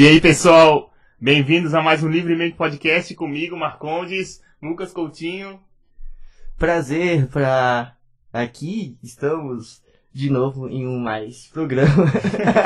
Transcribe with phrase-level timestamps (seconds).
[0.00, 0.90] E aí, pessoal,
[1.20, 5.60] bem-vindos a mais um Livremente Podcast comigo, Marcondes, Lucas Coutinho.
[6.56, 7.94] Prazer pra
[8.32, 12.06] aqui estamos de novo em um mais programa.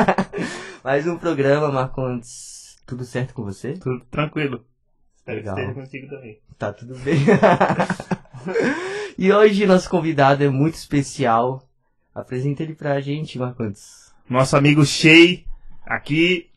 [0.85, 2.81] mais um programa, Marcondes.
[2.87, 3.73] Tudo certo com você?
[3.73, 4.65] Tudo tranquilo.
[5.17, 5.57] Espero Legal.
[5.57, 6.39] que esteja contigo também.
[6.57, 7.19] Tá tudo bem.
[9.19, 11.69] e hoje nosso convidado é muito especial.
[12.15, 14.15] Apresenta ele pra gente, Marcondes.
[14.31, 15.43] Nosso amigo Shea,
[15.85, 16.49] aqui,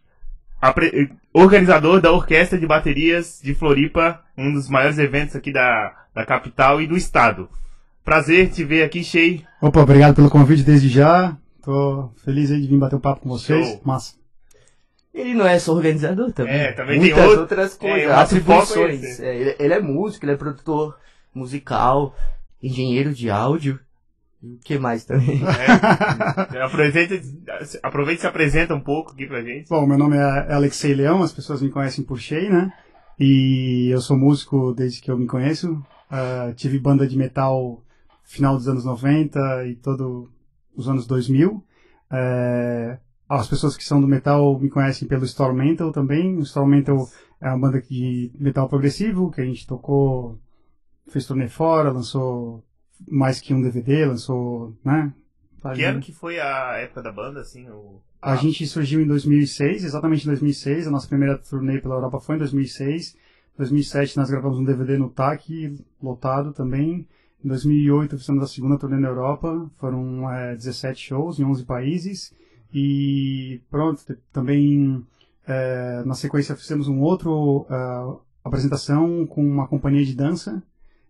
[1.33, 6.81] organizador da Orquestra de Baterias de Floripa, um dos maiores eventos aqui da, da capital
[6.81, 7.49] e do estado.
[8.03, 9.41] Prazer te ver aqui, Shea.
[9.61, 11.35] Opa, obrigado pelo convite desde já.
[11.61, 13.65] Tô feliz aí de vir bater um papo com vocês.
[13.67, 13.81] Show.
[13.83, 14.15] Massa.
[15.13, 16.53] Ele não é só organizador também.
[16.53, 19.19] É, também tem Muitas outro- outras É, coisas, é atribuições.
[19.19, 20.95] É, ele, ele é músico, ele é produtor
[21.33, 22.15] musical,
[22.61, 23.79] engenheiro de áudio.
[24.41, 25.41] O que mais também?
[26.53, 27.19] É, aproveita,
[27.81, 29.67] aproveita e se apresenta um pouco aqui pra gente.
[29.69, 32.71] Bom, meu nome é Alexei Leão, as pessoas me conhecem por Shea, né?
[33.19, 35.83] E eu sou músico desde que eu me conheço.
[36.09, 37.83] Ah, tive banda de metal
[38.23, 40.29] final dos anos 90 e todo
[40.75, 41.63] os anos 2000.
[42.11, 46.37] É, as pessoas que são do metal me conhecem pelo Stormental também.
[46.37, 47.09] O Stormental
[47.41, 50.39] é uma banda de metal progressivo que a gente tocou,
[51.07, 52.63] fez turnê fora, lançou
[53.07, 55.13] mais que um DVD, lançou, né?
[55.75, 57.69] Que ano que foi a época da banda, assim?
[57.69, 58.01] O...
[58.21, 60.87] A gente surgiu em 2006, exatamente em 2006.
[60.87, 63.15] A nossa primeira turnê pela Europa foi em 2006.
[63.55, 67.07] Em 2007 nós gravamos um DVD no TAC, lotado também.
[67.43, 69.69] Em 2008 fizemos a segunda turnê na Europa.
[69.77, 72.33] Foram eh, 17 shows em 11 países.
[72.73, 75.03] E pronto, também
[75.47, 80.61] eh, na sequência fizemos um outro ah, apresentação com uma companhia de dança.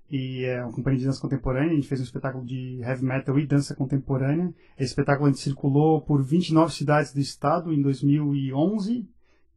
[0.09, 1.71] E é uma companhia de dança contemporânea.
[1.71, 4.53] A gente fez um espetáculo de heavy metal e dança contemporânea.
[4.77, 9.07] Esse espetáculo a gente circulou por 29 cidades do estado em 2011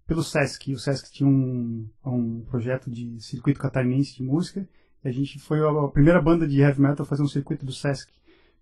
[0.07, 0.75] pelo Sesc.
[0.75, 4.69] O Sesc tinha um, um projeto de circuito catarinense de música.
[5.05, 7.73] E a gente foi a primeira banda de heavy metal a fazer um circuito do
[7.73, 8.13] Sesc.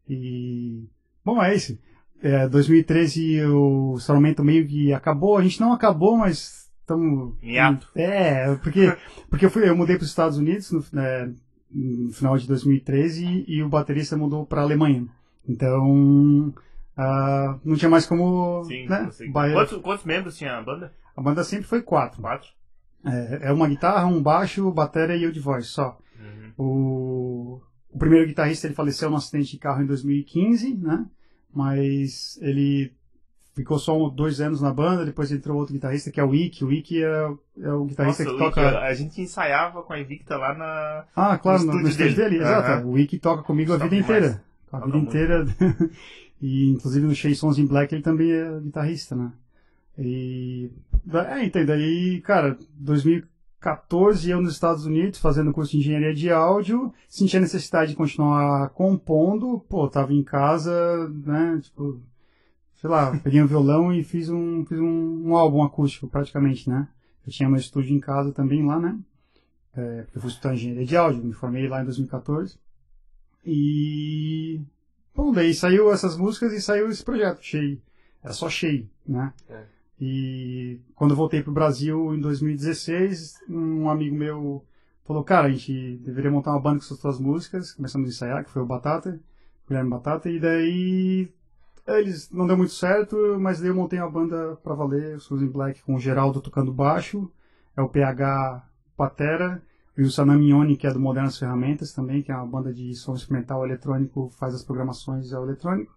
[0.06, 0.84] E.
[1.24, 1.78] Bom, é isso.
[2.20, 5.38] É, 2013 o Instrumento meio que acabou.
[5.38, 7.34] A gente não acabou, mas estamos.
[7.94, 8.94] É, porque,
[9.30, 11.30] porque eu, fui, eu mudei para os Estados Unidos no, é,
[11.70, 15.06] no final de 2013 e o baterista mudou para a Alemanha.
[15.46, 16.52] Então,
[16.96, 18.64] ah, não tinha mais como.
[18.64, 19.08] Sim, né.
[19.32, 20.92] Quantos, quantos membros tinha a banda?
[21.16, 22.20] A banda sempre foi quatro.
[22.20, 22.48] Quatro?
[23.04, 25.98] É, é uma guitarra, um baixo, bateria e eu de voz só.
[26.18, 26.52] Uhum.
[26.58, 31.06] O, o primeiro guitarrista ele faleceu num acidente de carro em 2015, né?
[31.54, 32.92] Mas ele
[33.58, 36.64] ficou só um- dois anos na banda, depois entrou outro guitarrista que é o Ick.
[36.64, 37.28] O Ick é,
[37.60, 38.78] é o guitarrista Nossa, que toca.
[38.78, 41.04] A gente ensaiava com a Invicta lá na.
[41.16, 42.36] Ah, claro, no no, estúdio dele, dele.
[42.44, 42.68] exato.
[42.70, 42.86] Aham.
[42.86, 44.24] O Wiki toca comigo a Toca vida demais.
[44.24, 44.44] inteira.
[44.68, 45.08] A Toca vida muito.
[45.08, 45.46] inteira.
[46.40, 49.32] e inclusive no Shea Sons in Black ele também é guitarrista, né?
[49.98, 50.70] E.
[51.30, 56.92] É, então, daí, cara, 2014 eu nos Estados Unidos fazendo curso de engenharia de áudio,
[57.08, 62.00] senti a necessidade de continuar compondo, pô, tava em casa, né, tipo,
[62.78, 66.88] sei lá, peguei um violão e fiz um, fiz um, um álbum acústico praticamente, né?
[67.26, 68.98] Eu tinha meu estúdio em casa também lá, né?
[69.76, 72.58] É, eu fui estudar engenharia de áudio, me formei lá em 2014.
[73.44, 74.60] E.
[75.14, 77.80] Bom, daí saiu essas músicas e saiu esse projeto, Cheio.
[78.22, 79.32] É só Cheio, né?
[79.48, 79.64] É.
[80.00, 84.64] E quando eu voltei pro Brasil em 2016, um amigo meu
[85.04, 87.72] falou: Cara, a gente deveria montar uma banda com essas tuas músicas.
[87.72, 89.20] Começamos a ensaiar, que foi o Batata,
[89.66, 91.28] Guilherme Batata, e daí.
[91.88, 95.46] Eles não deu muito certo, mas daí eu montei uma banda pra valer, o Susan
[95.46, 97.30] Black, com o Geraldo tocando baixo,
[97.76, 98.62] é o PH
[98.96, 99.62] Patera,
[99.96, 103.14] e o Sanamione, que é do Modernas Ferramentas também, que é uma banda de som
[103.14, 105.92] experimental eletrônico, faz as programações ao eletrônico.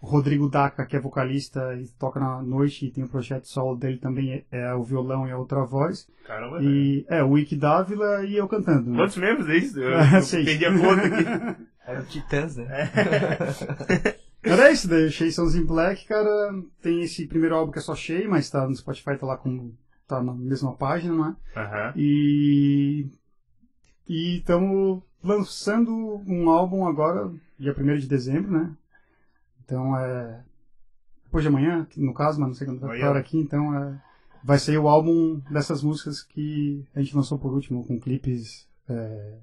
[0.00, 3.76] O Rodrigo Daca, que é vocalista e toca na noite e tem um projeto solo
[3.76, 6.08] dele também, é, é o violão e a outra voz.
[6.26, 6.60] Caramba.
[6.60, 8.90] E é o Wiki Dávila e eu cantando.
[8.90, 8.96] né?
[8.98, 9.80] Quantos membros é isso?
[9.80, 11.66] Eu, eu perdi a conta aqui.
[11.86, 12.90] Era o Titãs, né?
[14.46, 17.94] Era isso daí, Shea Sons in Black, cara, tem esse primeiro álbum que é só
[17.94, 19.72] Shea, mas tá no Spotify, tá lá com,
[20.06, 21.36] tá na mesma página, né?
[21.56, 21.92] Aham.
[21.96, 23.06] E
[24.08, 28.72] e estamos lançando um álbum agora, dia 1 de dezembro, né?
[29.64, 30.40] Então é
[31.24, 34.00] depois de amanhã, no caso, mas não sei quando vai estar aqui, então é,
[34.42, 38.66] vai sair o álbum dessas músicas que a gente lançou por último, com clipes.
[38.88, 39.34] é,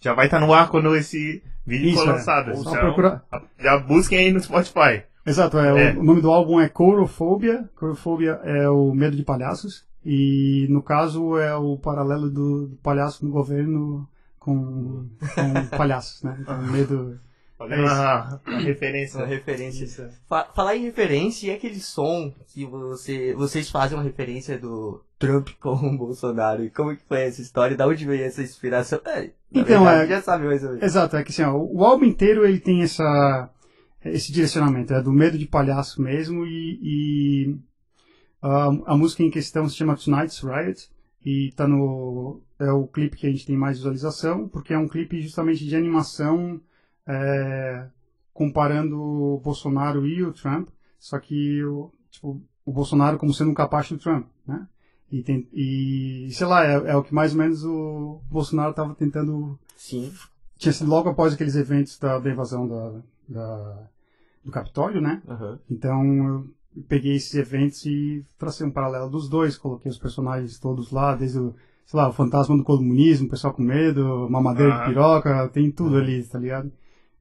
[0.00, 2.12] Já vai estar no ar quando esse vídeo Isso, for é.
[2.12, 2.56] lançado.
[2.56, 3.24] Só Então, procurar.
[3.58, 5.02] Já busquem aí no Spotify.
[5.26, 5.94] Exato, é, É.
[5.94, 7.68] O, o nome do álbum é Corofobia.
[7.76, 9.86] Corofobia é o medo de palhaços.
[10.04, 14.08] E no caso é o paralelo do, do palhaço no governo
[14.38, 16.38] com, com palhaços, né?
[16.40, 17.20] Então, medo
[17.60, 19.18] uma, uma referência.
[19.18, 19.84] Uma referência.
[19.84, 20.08] Isso.
[20.54, 25.72] Falar em referência e aquele som que você, vocês fazem uma referência do Trump com
[25.74, 26.64] o Bolsonaro.
[26.64, 27.76] E como que foi essa história?
[27.76, 29.00] Da onde veio essa inspiração?
[29.04, 30.84] É, Então, verdade, é- já sabe mais ou menos.
[30.84, 33.50] Exato, é que assim, ó, o álbum inteiro ele tem essa,
[34.04, 37.56] esse direcionamento, é do medo de palhaço mesmo e, e
[38.42, 40.88] a, a música em questão se chama Tonight's Riot
[41.24, 44.88] e tá no é o clipe que a gente tem mais visualização porque é um
[44.88, 46.60] clipe justamente de animação
[47.06, 47.86] é,
[48.32, 50.68] comparando o Bolsonaro e o Trump,
[50.98, 54.66] só que o, tipo, o Bolsonaro como sendo um capacho do Trump, né?
[55.10, 58.94] E, tem, e sei lá, é, é o que mais ou menos o Bolsonaro estava
[58.94, 60.12] tentando Sim.
[60.58, 62.92] tinha sido logo após aqueles eventos da, da invasão da,
[63.28, 63.88] da-
[64.44, 65.22] do Capitólio, né?
[65.26, 65.58] Aham.
[65.70, 66.46] Então eu
[66.88, 71.38] peguei esses eventos e tracei um paralelo dos dois, coloquei os personagens todos lá, desde
[71.38, 71.54] o,
[71.86, 74.78] sei lá, o fantasma do comunismo, o pessoal com medo, mamadeira Ah.
[74.80, 76.70] de piroca, tem tudo ali, tá ligado?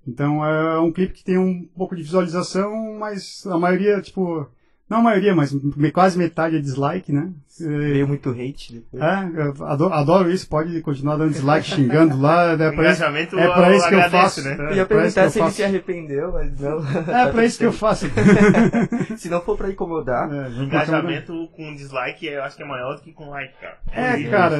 [0.06, 4.46] Então é um clipe que tem um pouco de visualização, mas a maioria, tipo,
[4.90, 5.56] não a maioria, mas
[5.94, 7.30] quase metade é dislike, né?
[7.60, 9.02] É, Veio muito hate depois.
[9.02, 12.76] é, eu adoro, adoro isso, pode continuar dando dislike, xingando lá, é O pra isso,
[13.02, 14.42] engajamento é pra isso que eu faço.
[14.44, 14.58] né?
[14.60, 16.78] É, Eu ia perguntar eu se ele se arrependeu, mas não.
[17.12, 18.06] É pra isso que eu faço.
[19.18, 20.32] Se não for pra incomodar.
[20.32, 23.78] É, O engajamento com dislike eu acho que é maior do que com like, cara.
[23.92, 24.32] É, Horrível.
[24.32, 24.58] cara,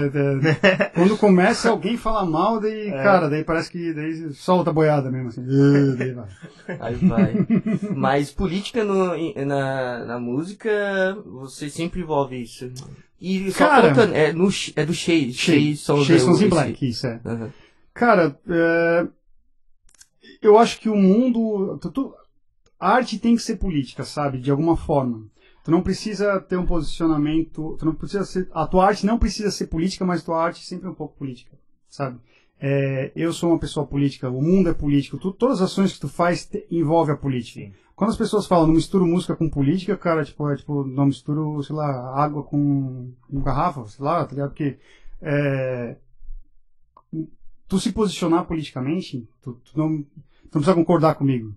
[0.64, 3.04] é, quando começa alguém fala mal, daí, É.
[3.04, 5.46] cara, daí parece que daí solta a boiada mesmo, assim.
[5.98, 6.26] Daí vai.
[6.80, 7.34] Aí vai.
[7.96, 10.70] Mas política no- em- na, na música,
[11.26, 12.72] você sempre envolve isso.
[13.20, 15.32] E só Cara- colocando, é, no, é do Shay.
[15.34, 17.20] Shay Sons esse- Black, isso é.
[17.26, 17.54] Aham.
[17.94, 19.08] Cara, é,
[20.42, 21.78] eu acho que o mundo.
[21.82, 22.14] tu- tu-
[22.80, 24.38] a arte tem que ser política, sabe?
[24.40, 25.26] De alguma forma.
[25.64, 27.76] Tu não precisa ter um posicionamento.
[27.80, 30.88] Tu não precisa ser, a tua arte não precisa ser política, mas tua arte sempre
[30.88, 31.58] é um pouco política,
[31.90, 32.20] sabe?
[32.60, 36.00] É, eu sou uma pessoa política, o mundo é político, tu- todas as ações que
[36.00, 37.60] tu faz te, envolvem a política.
[37.60, 37.74] Sim.
[37.98, 41.64] Quando as pessoas falam, não misturo música com política, cara, tipo, é tipo, não misturo,
[41.64, 44.50] sei lá, água com, com garrafa, sei lá, tá ligado?
[44.50, 44.78] Porque
[45.20, 45.98] é,
[47.68, 50.14] tu se posicionar politicamente, tu, tu não, tu
[50.44, 51.56] não precisa concordar comigo.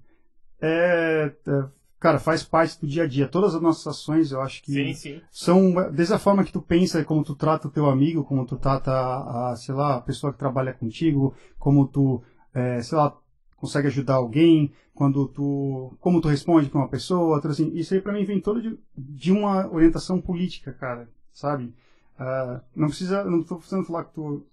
[0.62, 1.64] É, é,
[1.98, 3.28] cara, faz parte do dia a dia.
[3.28, 5.20] Todas as nossas ações, eu acho que Sim, sim.
[5.30, 8.56] são desde a forma que tu pensa, como tu trata o teu amigo, como tu
[8.56, 12.22] trata a, sei lá, a pessoa que trabalha contigo, como tu,
[12.54, 13.14] é, sei lá,
[13.60, 17.70] consegue ajudar alguém, quando tu, como tu responde para uma pessoa, tudo assim.
[17.74, 21.72] Isso aí para mim vem todo de, de uma orientação política, cara, sabe?
[22.18, 24.44] Ah, não precisa, não tô precisando falar que tu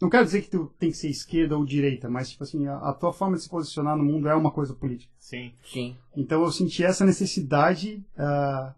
[0.00, 2.76] não quero dizer que tu tem que ser esquerda ou direita, mas tipo assim, a,
[2.78, 5.12] a tua forma de se posicionar no mundo é uma coisa política.
[5.16, 5.52] Sim.
[5.64, 5.96] Sim.
[6.16, 8.74] Então eu senti essa necessidade ah,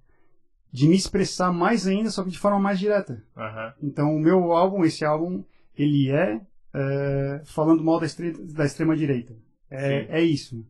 [0.71, 3.25] de me expressar mais ainda, só que de forma mais direta.
[3.37, 3.73] Aham.
[3.83, 5.43] Então o meu álbum, esse álbum,
[5.79, 6.41] ele é,
[6.75, 8.07] é, falando mal da,
[8.53, 9.33] da extrema direita.
[9.33, 9.39] Sim.
[9.71, 10.67] É, é isso.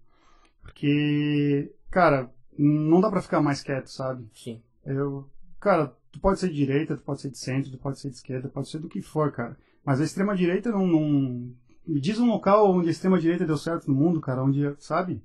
[0.61, 4.29] Porque, cara, não dá pra ficar mais quieto, sabe?
[4.35, 4.63] Sim.
[4.85, 5.29] Eu,
[5.59, 8.17] cara, tu pode ser de direita, tu pode ser de centro, tu pode ser de
[8.17, 9.57] esquerda, pode ser do que for, cara.
[9.85, 11.55] Mas a extrema direita não, não...
[11.87, 15.23] Me diz um local onde a extrema direita deu certo no mundo, cara, onde, sabe?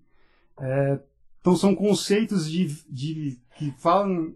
[0.59, 0.99] É,
[1.39, 4.33] então são conceitos de, de que falam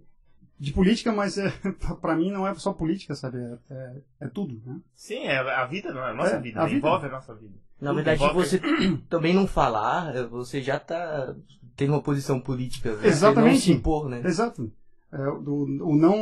[0.60, 1.52] de política, mas é,
[2.02, 3.38] pra mim não é só política, sabe?
[3.40, 4.80] É, é, é tudo, né?
[4.96, 6.60] Sim, é a vida, não é a nossa É, vida.
[6.60, 6.70] a né?
[6.70, 6.78] vida.
[6.88, 7.54] Envolve a nossa vida.
[7.82, 8.60] Na Tudo verdade, envolve- você
[9.10, 11.36] também não falar, você já tá
[11.76, 12.96] tendo uma posição política.
[12.96, 13.08] Né?
[13.08, 13.60] Exatamente.
[13.62, 14.22] Você não se impor, né?
[14.24, 14.72] Exato.
[15.12, 16.16] É, o, o não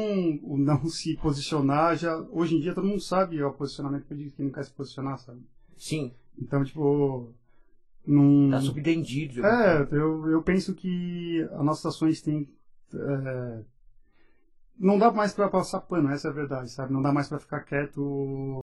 [0.44, 4.48] o não se posicionar já hoje em dia todo mundo sabe o posicionamento político quem
[4.48, 5.40] não quer se posicionar sabe
[5.78, 6.12] Sim.
[6.38, 7.34] então tipo
[8.06, 9.46] não Tá subentendido.
[9.46, 12.50] é eu, eu penso que as nossas ações têm
[12.94, 13.60] é,
[14.82, 17.40] não dá mais para passar pano essa é a verdade sabe não dá mais para
[17.40, 18.60] ficar quieto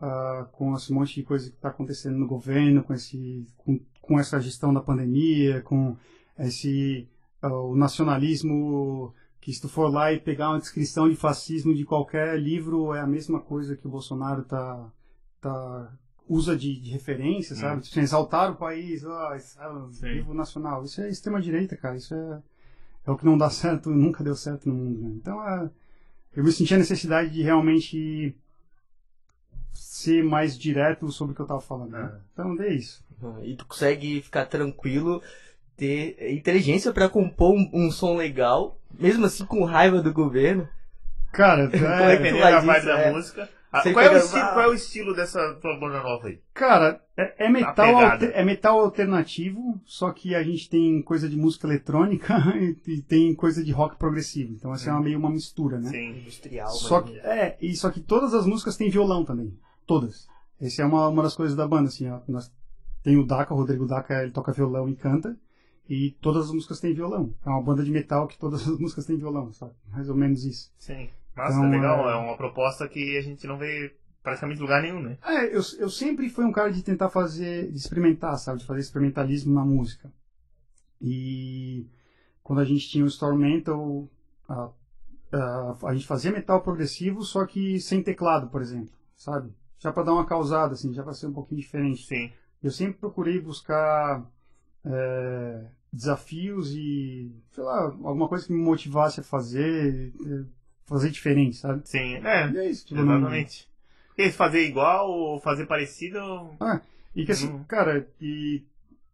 [0.00, 4.20] ah, com esse monte de coisa que está acontecendo no governo com esse com, com
[4.20, 5.96] essa gestão da pandemia com
[6.38, 7.08] esse
[7.40, 11.84] ah, o nacionalismo que se tu for lá e pegar uma descrição de fascismo de
[11.84, 14.88] qualquer livro é a mesma coisa que o Bolsonaro tá,
[15.40, 15.92] tá
[16.28, 17.78] usa de, de referência, sabe?
[17.78, 17.80] Hum.
[17.80, 19.36] Tipo, exaltar o país, ó,
[19.90, 20.06] Sim.
[20.06, 20.84] livro nacional.
[20.84, 21.96] Isso é extrema direita, cara.
[21.96, 22.42] Isso é,
[23.06, 25.00] é o que não dá certo, nunca deu certo no mundo.
[25.02, 25.14] Né?
[25.16, 25.70] Então, é,
[26.36, 28.36] eu me senti a necessidade de realmente
[29.72, 31.90] ser mais direto sobre o que eu tava falando.
[31.90, 32.12] né?
[32.14, 32.18] É.
[32.32, 33.04] Então, é isso.
[33.42, 35.22] E tu consegue ficar tranquilo,
[35.76, 40.68] ter inteligência pra compor um, um som legal, mesmo assim com raiva do governo.
[41.32, 43.12] Cara, Como é é, que Dependendo faz da vibe isso, da é.
[43.12, 43.48] música.
[43.72, 46.38] Ah, qual, é estilo, qual é o estilo dessa tua banda nova aí?
[46.52, 51.36] Cara, é, é metal alter- é metal alternativo, só que a gente tem coisa de
[51.36, 54.52] música eletrônica e, e tem coisa de rock progressivo.
[54.52, 55.88] Então essa é uma, meio uma mistura, né?
[55.90, 56.20] Sim.
[56.20, 60.28] Industrial, Só que é, e só que todas as músicas têm violão também, todas.
[60.60, 62.52] Essa é uma, uma das coisas da banda assim, ó, nós
[63.02, 65.36] tem o Daca, o Rodrigo Daca, ele toca violão e canta.
[65.88, 67.34] E todas as músicas têm violão.
[67.44, 69.72] É uma banda de metal que todas as músicas têm violão, sabe?
[69.90, 70.70] Mais ou menos isso.
[70.78, 71.08] Sim.
[71.36, 72.08] Nossa, Então, legal.
[72.08, 75.18] é- É uma proposta que a gente não vê praticamente lugar nenhum, né?
[75.24, 78.58] É, eu, eu sempre fui um cara de tentar fazer, de experimentar, sabe?
[78.60, 80.12] De fazer experimentalismo na música.
[81.00, 81.86] E
[82.42, 84.08] quando a gente tinha o Stormental,
[84.48, 84.68] a,
[85.32, 89.52] a, a gente fazia metal progressivo, só que sem teclado, por exemplo, sabe?
[89.78, 92.06] Já pra dar uma causada, assim, já pra ser um pouquinho diferente.
[92.06, 92.30] Sim.
[92.62, 94.24] Eu sempre procurei buscar
[94.84, 100.44] é, desafios e, sei lá, alguma coisa que me motivasse a fazer, é,
[100.92, 101.82] fazer diferente, sabe?
[101.84, 102.14] Sim.
[102.16, 102.86] É, E é isso.
[102.86, 103.68] tipo, não- exatamente.
[104.16, 106.18] E fazer igual ou fazer parecido.
[107.14, 107.64] E que assim, Uhum.
[107.64, 108.62] cara, e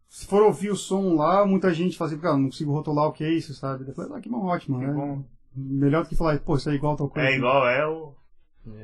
[0.09, 3.11] se for ouvir o som lá, muita gente fala assim, cara, não consigo rotular o
[3.13, 3.85] que é isso, sabe?
[3.87, 4.93] Eu falei, ah, que bom, ótimo, Que né?
[4.93, 5.23] bom.
[5.55, 7.27] Melhor do que falar, pô, isso é igual a tal coisa.
[7.27, 8.13] É igual, é o.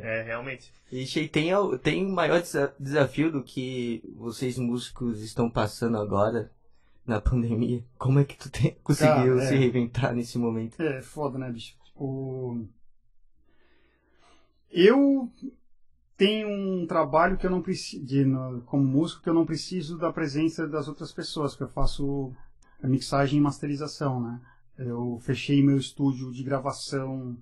[0.01, 0.71] É, realmente.
[0.91, 1.51] E Shei, tem,
[1.83, 6.49] tem maior desa- desafio do que vocês músicos estão passando agora
[7.05, 7.83] na pandemia?
[7.97, 9.47] Como é que tu tem- conseguiu Cara, é.
[9.47, 10.81] se reinventar nesse momento?
[10.81, 11.75] É, foda, né, bicho?
[11.85, 12.65] Tipo,
[14.84, 15.32] eu
[16.17, 20.67] tenho um trabalho que eu não preciso, como músico, que eu não preciso da presença
[20.67, 22.32] das outras pessoas, que eu faço
[22.84, 24.41] a mixagem e masterização, né?
[24.77, 27.38] Eu fechei meu estúdio de gravação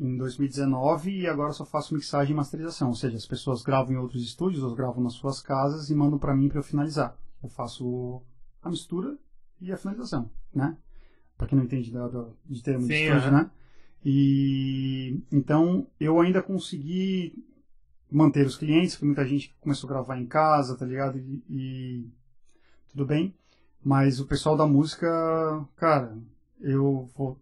[0.00, 3.96] em 2019 e agora só faço mixagem e masterização, ou seja, as pessoas gravam em
[3.98, 7.16] outros estúdios, ou gravam nas suas casas e mandam para mim para eu finalizar.
[7.42, 8.20] Eu faço
[8.62, 9.16] a mistura
[9.60, 10.76] e a finalização, né?
[11.38, 13.42] Para quem não entende da, da- de termo de Sim, estúdio, aham.
[13.44, 13.50] né?
[14.08, 17.44] E então eu ainda consegui
[18.10, 21.18] manter os clientes, porque muita gente começou a gravar em casa, tá ligado?
[21.18, 22.06] E, e
[22.90, 23.34] tudo bem.
[23.84, 25.06] Mas o pessoal da música,
[25.76, 26.16] cara,
[26.60, 27.38] eu vou,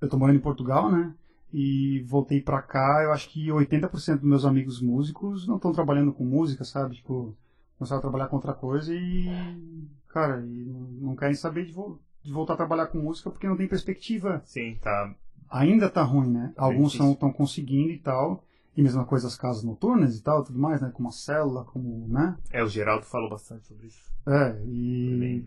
[0.00, 1.14] eu tô morando em Portugal, né?
[1.52, 6.12] E voltei pra cá, eu acho que 80% dos meus amigos músicos não estão trabalhando
[6.12, 6.96] com música, sabe?
[6.96, 7.36] Tipo,
[7.78, 12.00] começaram a trabalhar com outra coisa e, cara, e não não querem saber de, vo-
[12.22, 15.14] de voltar a trabalhar com música porque não tem perspectiva Sim, tá.
[15.50, 16.52] Ainda tá ruim, né?
[16.56, 17.12] Alguns difícil.
[17.12, 18.42] estão conseguindo e tal.
[18.76, 20.90] E mesma coisa as casas noturnas e tal, tudo mais, né?
[20.92, 22.36] Como a célula, como, né?
[22.52, 24.04] É, o Geraldo falou bastante sobre isso.
[24.26, 25.46] É, e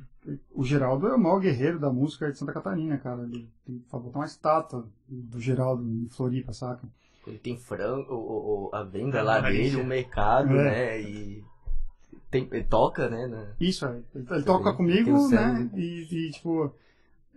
[0.52, 3.22] o Geraldo é o maior guerreiro da música de Santa Catarina, cara.
[3.24, 6.88] Ele tem botar uma estátua do Geraldo em Floripa, saca?
[7.28, 10.64] Ele tem frango, o, o- a venda lá dele, o mercado, É.
[10.64, 11.02] né?
[11.02, 11.44] E
[12.32, 13.28] tem, ele toca, né?
[13.28, 14.02] na- Isso, é.
[14.16, 15.70] Ele, ele toca comigo, né?
[15.76, 16.74] E, e, tipo,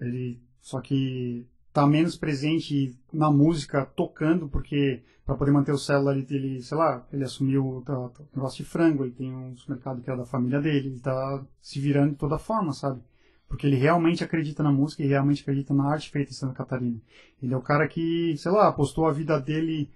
[0.00, 0.40] ele.
[0.62, 6.26] Só que tá menos presente na música tocando, porque para poder manter o célula ele,
[6.31, 9.57] ele, sei lá, ele assumiu o tá- tá- o negócio de frango, ele tem um
[9.57, 13.00] supermercado que é da família dele, ele tá se virando de toda forma, sabe?
[13.49, 16.99] Porque ele realmente acredita na música e realmente acredita na arte feita em Santa Catarina.
[17.43, 19.91] Ele é o cara que, sei lá, apostou a vida dele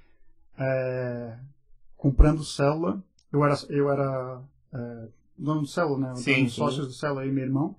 [0.58, 1.36] é,
[1.96, 3.02] comprando célula.
[3.32, 4.42] Eu era, eu era
[4.72, 6.16] é, dono do célula, né?
[6.16, 6.58] Sim, dos sim.
[6.58, 7.74] sócios do célula, eu e meu irmão.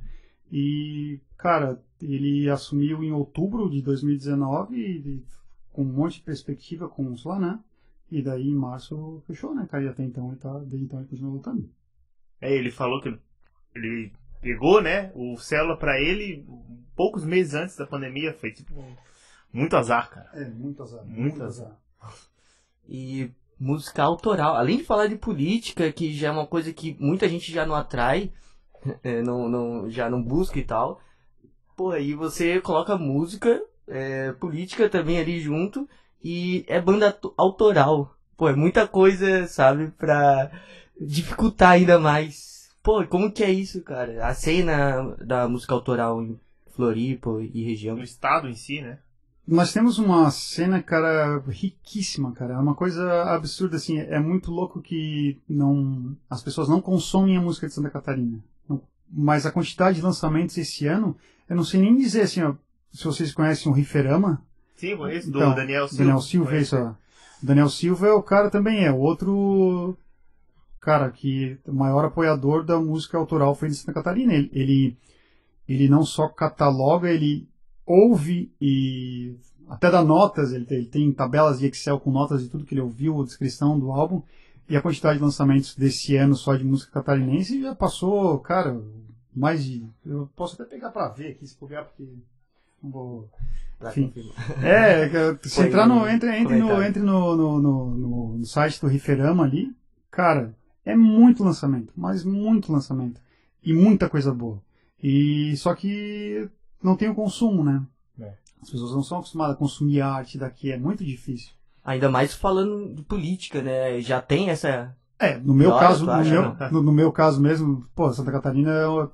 [0.52, 5.26] E, cara, ele assumiu em outubro de 2019 e, e
[5.72, 7.60] com um monte de perspectiva, com uns lá, né?
[8.10, 9.84] E daí em março fechou, né, cara?
[9.84, 11.70] E até então ele tá, desde então ele continua lutando.
[12.40, 13.18] É, ele falou que
[13.76, 14.12] ele
[14.42, 16.46] pegou, né, o célula pra ele
[16.96, 18.34] poucos meses antes da pandemia.
[18.34, 18.74] Foi tipo
[19.52, 20.30] muito azar, cara.
[20.34, 21.06] É, muito azar.
[21.06, 21.78] Muito azar.
[22.88, 24.56] E música autoral.
[24.56, 27.76] Além de falar de política, que já é uma coisa que muita gente já não
[27.76, 28.32] atrai, é,
[29.24, 31.02] não, não, já não busca e tal.
[31.76, 35.88] Pô, aí você coloca música, é, política também ali junto,
[36.24, 38.16] e é banda auto- autoral.
[38.36, 40.52] Pô, é muita coisa, sabe, pra
[41.00, 42.70] dificultar ainda mais.
[42.84, 44.26] Pô, como que é isso, cara?
[44.26, 46.40] A cena da música autoral em
[46.72, 47.96] Floripa e região.
[47.96, 49.00] No estado em si, né?
[49.48, 52.56] Nós temos uma cena, cara, riquíssima, cara.
[52.56, 53.98] É uma coisa absurda, assim.
[53.98, 58.44] É muito louco que não as pessoas não consomem a música de Santa Catarina.
[59.12, 61.16] Mas a quantidade de lançamentos esse ano,
[61.50, 62.56] eu não sei nem dizer, assim, ó,
[62.92, 64.42] se vocês conhecem o Riferama.
[64.76, 66.04] Sim, conheço do Então, Daniel Silva.
[66.04, 66.94] Daniel Silva, isso, ó.
[67.42, 69.98] Daniel Silva é o cara também, é outro
[70.82, 74.34] cara que o maior apoiador da música autoral feita em Santa Catarina.
[74.34, 74.98] Ele, ele,
[75.68, 77.48] ele não só cataloga, ele
[77.86, 79.36] ouve e
[79.68, 82.74] até dá notas, ele tem, ele tem tabelas de Excel com notas de tudo que
[82.74, 84.22] ele ouviu, a descrição do álbum,
[84.70, 88.82] e a quantidade de lançamentos desse ano só de música catarinense já passou, cara,
[89.36, 89.88] mais de.
[90.06, 92.04] Eu posso até pegar pra ver aqui, se puder, porque.
[92.84, 93.30] Não vou.
[93.90, 94.12] Enfim.
[94.64, 95.08] É,
[95.38, 96.08] que- se entrar no.
[96.08, 99.76] Entre, entre, no, entre no, no, no, no- site do Riferama ali,
[100.12, 100.56] cara,
[100.86, 103.22] é muito lançamento, mas muito lançamento.
[103.64, 104.62] E muita coisa boa.
[105.02, 106.50] E só que
[106.82, 107.84] não tem o consumo, né?
[108.20, 108.34] É.
[108.62, 111.52] As pessoas não são acostumadas a consumir arte daqui, é muito difícil.
[111.88, 114.02] Ainda mais falando de política, né?
[114.02, 116.72] Já tem essa É, no meu caso, no acha, meu, não?
[116.72, 119.10] no, no meu caso mesmo, pô, Santa Catarina é o,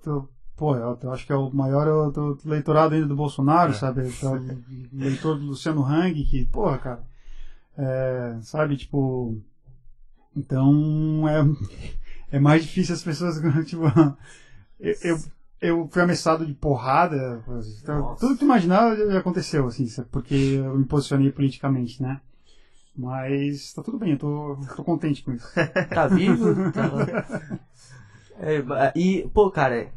[0.57, 3.75] pô, eu, eu acho que é o maior o leitorado ainda do Bolsonaro, É.
[3.75, 4.01] sabe?
[4.01, 4.59] É o
[4.91, 7.03] leitor do Luciano Hang, que, porra, cara,
[7.77, 9.37] é, sabe, tipo,
[10.35, 13.83] então é, é mais difícil as pessoas, tipo,
[14.79, 15.19] eu, eu,
[15.61, 17.43] eu fui ameaçado de porrada,
[17.83, 18.19] então, Nossa.
[18.21, 22.19] tudo que tu imaginar já aconteceu, assim, porque eu me posicionei politicamente, né?
[22.95, 25.47] Mas tá tudo bem, eu tô, tô contente com isso.
[25.93, 26.71] Tá vivo?
[26.71, 27.59] Tá...
[28.39, 29.91] É, e, pô, cara,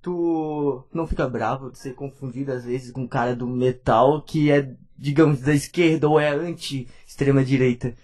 [0.00, 4.50] tu não fica bravo de ser confundido às vezes com um cara do metal que
[4.50, 7.94] é, digamos, da esquerda ou é anti-extrema direita?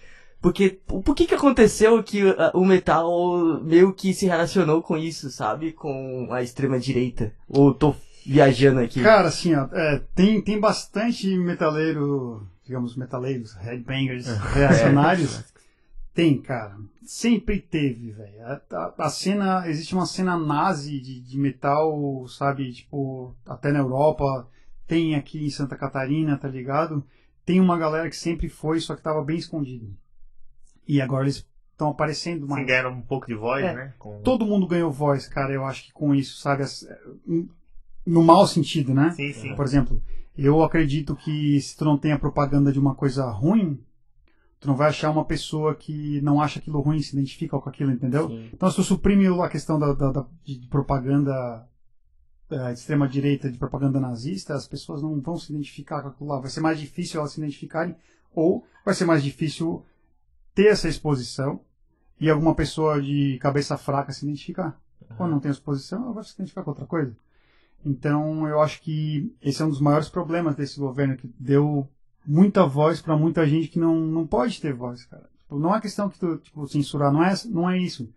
[0.41, 5.31] Porque, por que que aconteceu que ah, o metal meio que se relacionou com isso,
[5.31, 5.71] sabe?
[5.71, 7.33] Com a extrema direita?
[7.49, 9.01] Ou tô viajando aqui?
[9.03, 15.43] Cara, assim, ó, é, tem, tem bastante metaleiro, digamos, metaleiros, headbangers reacionários.
[16.13, 16.77] Tem, cara.
[17.05, 18.41] Sempre teve, velho.
[18.45, 23.79] A, a- a cena, existe uma cena nazi de, de metal, sabe, tipo, até na
[23.79, 24.47] Europa.
[24.87, 27.03] Tem aqui em Santa Catarina, tá ligado?
[27.45, 29.93] Tem uma galera que sempre foi, só que tava bem escondido.
[30.87, 32.61] E agora eles estão aparecendo mais.
[32.61, 33.73] Sim, ganharam um pouco de voz, É.
[33.73, 33.93] né?
[33.99, 34.21] Com...
[34.21, 36.63] Todo mundo ganhou voz, cara, eu acho que com isso, sabe?
[38.05, 39.11] No mau sentido, né?
[39.11, 39.55] Sim, sim.
[39.55, 40.01] Por exemplo,
[40.37, 43.79] eu acredito que se tu não tem a propaganda de uma coisa ruim,
[44.59, 47.91] tu não vai achar uma pessoa que não acha aquilo ruim, se identifica com aquilo,
[47.91, 48.29] entendeu?
[48.29, 48.49] Sim.
[48.53, 51.67] Então, se tu suprime a questão da, da- da- de propaganda
[52.49, 56.29] eh, de extrema direita, de propaganda nazista, as pessoas não vão se identificar com aquilo
[56.29, 56.39] lá.
[56.39, 57.95] Vai ser mais difícil elas se identificarem,
[58.35, 59.83] ou vai ser mais difícil
[60.53, 61.59] ter essa exposição
[62.19, 64.79] e alguma pessoa de cabeça fraca se identificar.
[65.17, 67.15] Quando não tem exposição, ela vai se identificar com outra coisa.
[67.85, 71.87] Então, eu acho que esse é um dos maiores problemas desse governo, que deu
[72.25, 75.29] muita voz para muita gente que não, não pode ter voz, cara.
[75.37, 78.09] Tipo, não é questão que tu, tipo, censurar, não é, não é isso.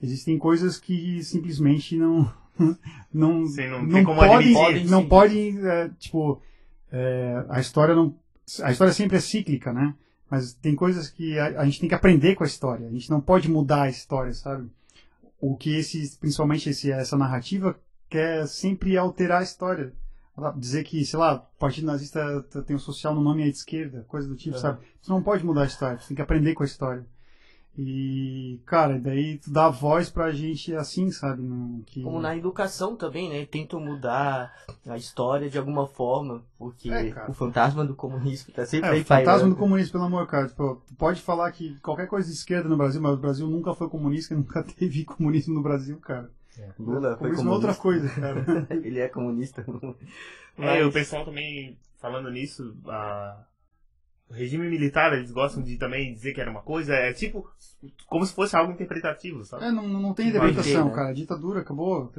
[0.00, 2.30] Existem coisas que simplesmente não
[3.12, 4.90] não Sim, não não, tem como podem, admitir.
[4.90, 6.42] não podem, é, tipo,
[6.92, 8.14] é, a história não
[8.62, 9.94] a história sempre é cíclica, né?
[10.30, 12.86] Mas tem coisas que a, a gente tem que aprender com a história.
[12.86, 14.68] A gente não pode mudar a história, sabe?
[15.40, 17.74] O que esse, principalmente esse, essa narrativa
[18.14, 19.92] quer sempre alterar a história.
[20.56, 24.04] Dizer que, sei lá, o Partido Nazista tem o social no nome é de esquerda,
[24.08, 24.58] coisa do tipo, É.
[24.60, 24.78] sabe?
[25.02, 27.04] Você não pode mudar a história, você tem que aprender com a história.
[27.76, 31.42] E, cara, daí tu dá voz pra gente assim, sabe?
[31.42, 32.02] No, que...
[32.02, 33.44] Como na educação também, né?
[33.46, 34.52] Tentam mudar
[34.86, 39.00] a história de alguma forma, porque É, o fantasma do comunismo tá sempre É, aí
[39.00, 39.54] o fantasma pairando.
[39.54, 40.46] do comunismo, pelo amor, cara.
[40.46, 43.74] Tipo, tu pode falar que qualquer coisa de esquerda no Brasil, mas o Brasil nunca
[43.74, 46.30] foi comunista, nunca teve comunismo no Brasil, cara.
[46.78, 48.20] Lula foi comunismo é outra comunista.
[48.20, 48.66] coisa, cara.
[48.84, 49.64] Ele é comunista.
[50.56, 53.44] É, Mas- o pessoal também, falando nisso, a-
[54.30, 57.44] o regime militar, eles gostam de também dizer que era uma coisa, é tipo,
[58.06, 59.64] como se fosse algo interpretativo, sabe?
[59.64, 60.94] É, não, não tem interpretação, ter, né?
[60.94, 61.08] cara.
[61.08, 62.12] A ditadura acabou.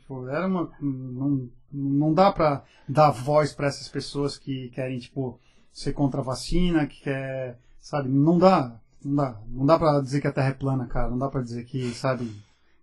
[0.00, 0.68] Tipo, era uma.
[0.80, 5.38] Não, não dá pra dar voz pra essas pessoas que querem, tipo,
[5.72, 7.56] ser contra a vacina, que quer.
[7.78, 8.08] Sabe?
[8.08, 8.80] Não dá.
[9.04, 9.40] Não dá.
[9.48, 11.08] Não dá pra dizer que a Terra é plana, cara.
[11.08, 12.28] Não dá pra dizer que, sabe.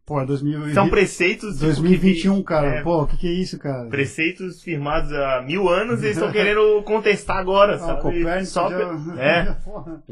[0.06, 1.54] Pô, 2000, São preceitos...
[1.54, 2.68] tipo, 2021, que- cara.
[2.68, 3.88] é, Pô, o que, que é isso, cara?
[3.88, 8.02] Preceitos firmados há mil anos e eles estão querendo contestar agora, Ah, sabe?
[8.02, 8.78] Copérnico Só já-
[9.18, 9.58] É.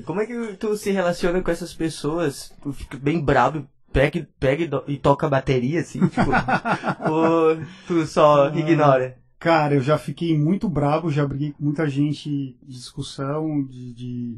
[0.04, 2.54] Como é que tu se relaciona com essas pessoas?
[2.64, 6.32] Tu fica bem bravo, pega, pega e, toca a bateria, assim, tipo.
[7.12, 8.58] ou tu só Ah.
[8.58, 9.18] ignora?
[9.38, 12.30] Cara, eu já fiquei muito bravo, já briguei com muita gente
[12.64, 14.38] de discussão, de, de,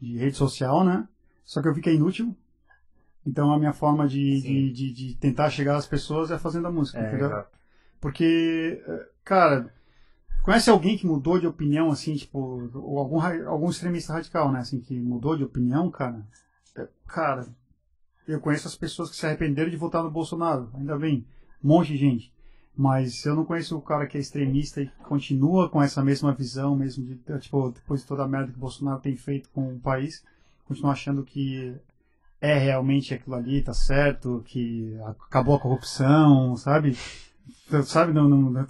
[0.00, 1.08] de rede social, né?
[1.44, 2.36] Só que eu fiquei inútil.
[3.30, 6.72] Então a minha forma de, de, de, de tentar chegar às pessoas é fazendo a
[6.72, 7.26] música, É, entendeu?
[7.26, 7.58] exato.
[8.00, 9.72] Porque, eh, cara,
[10.42, 12.38] conhece alguém que mudou de opinião, assim, tipo,
[12.74, 14.60] ou algum, algum extremista radical, né?
[14.60, 16.26] Assim, que mudou de opinião, cara?
[16.76, 17.46] É, Cara,
[18.26, 21.24] eu conheço as pessoas que se arrependeram de votar no Bolsonaro, ainda bem,
[21.62, 22.32] um monte de gente.
[22.76, 26.74] Mas eu não conheço o cara que é extremista e continua com essa mesma visão,
[26.74, 29.78] mesmo de, tipo, depois de toda a merda que o Bolsonaro tem feito com o
[29.78, 30.24] país,
[30.66, 31.76] continua achando que
[32.40, 36.96] é realmente aquilo ali, tá certo, que acabou a corrupção, sabe?
[37.84, 38.66] Sabe, não, não,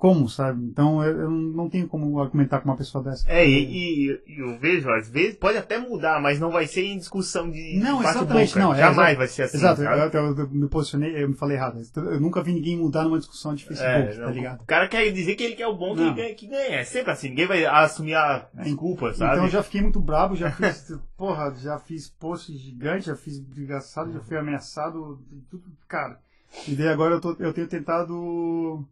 [0.00, 0.64] como, sabe?
[0.64, 3.28] Então eu, eu não tenho como argumentar com uma pessoa dessa.
[3.30, 6.82] É, e, e- e eu vejo, às vezes, pode até mudar, mas não vai ser
[6.84, 9.18] em discussão de Não, exatamente, não, é, Jamais exato.
[9.18, 11.78] vai ser assim, Exato, eu, eu- eu me posicionei, eu me falei errado.
[11.94, 14.62] Eu nunca vi ninguém mudar numa discussão de Facebook, É, tá ligado?
[14.62, 16.76] o cara quer dizer que ele quer o bom que, ganha, que ganha.
[16.80, 19.32] É sempre assim, ninguém vai assumir a desculpa, sabe?
[19.32, 23.38] Então eu já fiquei muito bravo, já fiz, porra, já fiz post gigante, já fiz
[23.38, 26.18] brigaçado, já fui ameaçado, tudo, cara.
[26.66, 28.84] E daí agora eu, tô, eu tenho tentado.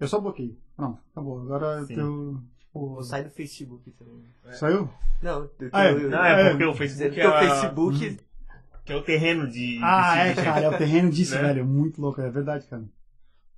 [0.00, 0.58] Eu só bloqueei.
[0.76, 1.40] Pronto, acabou.
[1.42, 1.94] Agora Sim.
[1.94, 2.40] eu.
[2.58, 4.24] Tipo, Vou sair do Facebook também.
[4.52, 4.88] Saiu?
[5.22, 5.92] Não, eu, Ah, é.
[5.92, 8.18] eu- Não, é É, porque o Facebook é o Facebook
[8.84, 9.78] Que é o terreno de.
[9.82, 11.42] Ah, de é, cara, é o terreno disso, Né?
[11.42, 11.66] velho.
[11.66, 12.82] Muito louco, é verdade, cara.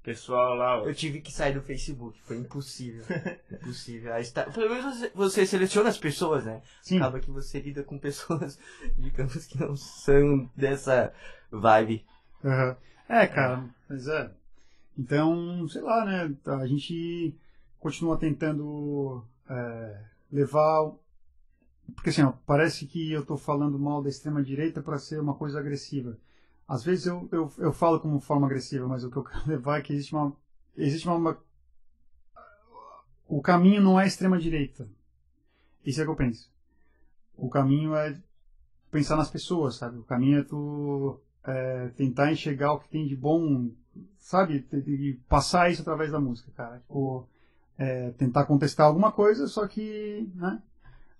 [0.02, 0.86] Pessoal lá, ó.
[0.86, 3.04] Eu tive que sair do Facebook, foi impossível.
[3.52, 4.12] impossível.
[4.12, 4.42] Aí está...
[4.44, 6.60] Pelo menos você, você seleciona as pessoas, né?
[6.82, 6.96] Sim.
[6.96, 8.58] Acaba que você lida com pessoas,
[8.98, 11.12] digamos, que não são dessa
[11.52, 12.04] vibe.
[12.44, 12.76] Aham.
[13.08, 14.28] É, cara, mas é.
[14.98, 16.34] Então, sei lá, né?
[16.46, 17.34] A gente
[17.80, 20.92] continua tentando é, levar.
[21.94, 25.58] Porque assim, ó, parece que eu tô falando mal da extrema-direita para ser uma coisa
[25.58, 26.16] agressiva.
[26.66, 29.78] Às vezes eu, eu, eu falo como forma agressiva, mas o que eu quero levar
[29.78, 30.34] é que existe uma.
[30.76, 31.38] Existe uma-
[33.28, 34.88] o caminho não é extrema-direita.
[35.84, 36.50] Isso é o que eu penso.
[37.36, 38.20] O caminho é
[38.90, 39.98] pensar nas pessoas, sabe?
[39.98, 43.70] O caminho é tu é, tentar enxergar o que tem de bom,
[44.18, 44.66] sabe?
[44.72, 46.78] E passar isso através da música, cara.
[46.78, 47.26] Tipo,
[47.78, 50.60] é, tentar contestar alguma coisa, só que, né?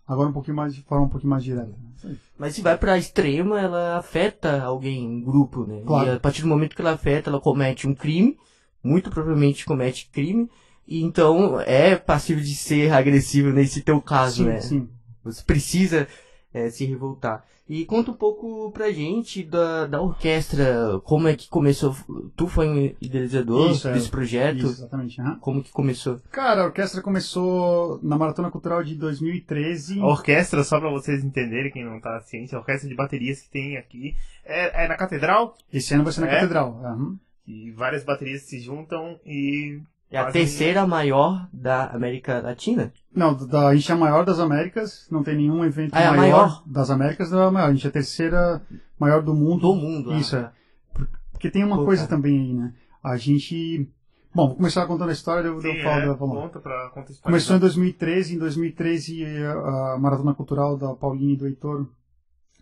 [0.07, 1.67] Agora um pouquinho mais de forma um pouquinho mais direta.
[2.03, 2.17] né?
[2.37, 5.83] Mas se vai pra extrema, ela afeta alguém, um grupo, né?
[5.87, 6.09] Claro.
[6.09, 8.37] E a partir do momento que ela afeta, ela comete um crime,
[8.83, 10.51] muito provavelmente comete crime,
[10.87, 14.61] e então é passível de ser agressivo nesse teu caso, sim, né?
[14.61, 14.89] sim.
[15.25, 16.09] Você precisa
[16.53, 17.45] é, se revoltar.
[17.69, 21.95] E conta um pouco pra gente da, da orquestra, como é que começou.
[22.37, 23.93] Tu foi um idealizador Isso, é.
[23.95, 24.59] desse projeto?
[24.59, 25.21] Isso, exatamente.
[25.21, 25.39] aham.
[25.41, 26.21] Como que começou?
[26.31, 30.01] Cara, a orquestra começou na Maratona Cultural de 2013.
[30.01, 33.51] A orquestra, só pra vocês entenderem, quem não tá ciente, a orquestra de baterias que
[33.51, 36.35] tem aqui é, é na catedral, Esse ano vai ser na É?
[36.35, 36.81] Catedral.
[36.85, 37.17] aham.
[37.47, 39.81] que várias baterias se juntam e.
[40.13, 42.93] É a terceira maior da América Latina?
[43.15, 46.11] Não, da, a gente é a maior das Américas, não tem nenhum evento Ah, é
[46.11, 46.63] maior, maior?
[46.67, 47.71] das Américas, não é a maior.
[47.71, 48.63] A gente é a terceira
[48.99, 49.61] maior do mundo.
[49.63, 50.15] Do mundo.
[50.15, 50.53] Isso, ah.
[50.99, 51.03] é.
[51.33, 52.17] Porque tem uma Pô, coisa cara.
[52.17, 52.75] também aí, né?
[53.03, 53.89] A gente.
[54.35, 56.17] Bom, vou começar contando a história, eu, Sim, eu falo é, da lá.
[56.17, 56.93] conta pra.
[57.23, 58.35] Começou em 2013.
[58.35, 61.87] Em 2013, a Maratona Cultural da Paulinha e do Heitor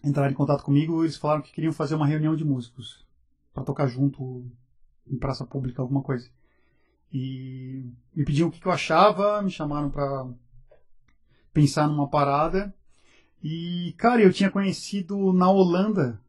[0.04, 1.02] entraram em contato comigo.
[1.04, 3.04] Eles falaram que queriam fazer uma reunião de músicos
[3.52, 4.44] para tocar junto
[5.06, 6.28] em praça pública, alguma coisa.
[7.12, 10.26] E me pediam o que que eu achava, me chamaram para
[11.52, 12.72] pensar numa parada.
[13.42, 16.20] E, cara, eu tinha conhecido na Holanda,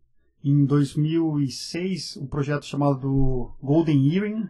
[0.43, 4.49] em 2006, um projeto chamado Golden Earring.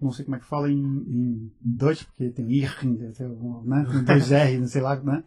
[0.00, 3.12] Não sei como é que fala em, em Dutch, porque tem Earring, né?
[3.16, 5.22] tem dois R, não sei lá, né?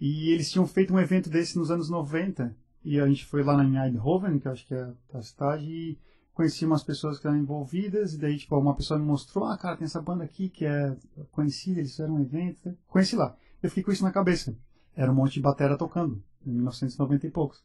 [0.00, 2.54] E eles tinham feito um evento desse nos anos 90.
[2.84, 5.98] E a gente foi lá em Eindhoven, que eu acho que é a cidade, e
[6.36, 8.12] conheci umas pessoas que eram envolvidas.
[8.12, 10.94] E daí, tipo, uma pessoa me mostrou: ah, cara, tem essa banda aqui que é
[11.32, 12.76] conhecida, eles fizeram um evento.
[12.86, 13.34] Conheci lá.
[13.62, 14.54] Eu fiquei com isso na cabeça.
[14.94, 17.64] Era um monte de batera tocando, em 1990 e poucos.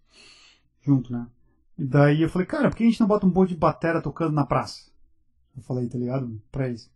[0.82, 1.28] Junto, né?
[1.78, 4.02] E daí eu falei, cara, por que a gente não bota um monte de batera
[4.02, 4.90] tocando na praça?
[5.56, 6.42] Eu falei, tá ligado?
[6.52, 6.90] Pra eles.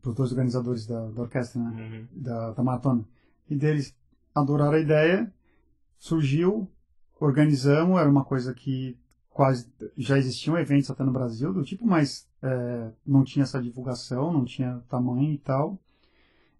[0.00, 1.70] Pros dois organizadores da, da orquestra, né?
[1.70, 2.22] Uhum.
[2.22, 3.04] da, da maratona.
[3.48, 3.94] E deles
[4.34, 5.32] adoraram a ideia,
[5.98, 6.70] surgiu,
[7.20, 8.98] organizamos, era uma coisa que
[9.36, 9.68] quase
[9.98, 14.46] já existiam eventos até no Brasil do tipo, mas é, não tinha essa divulgação, não
[14.46, 15.78] tinha tamanho e tal.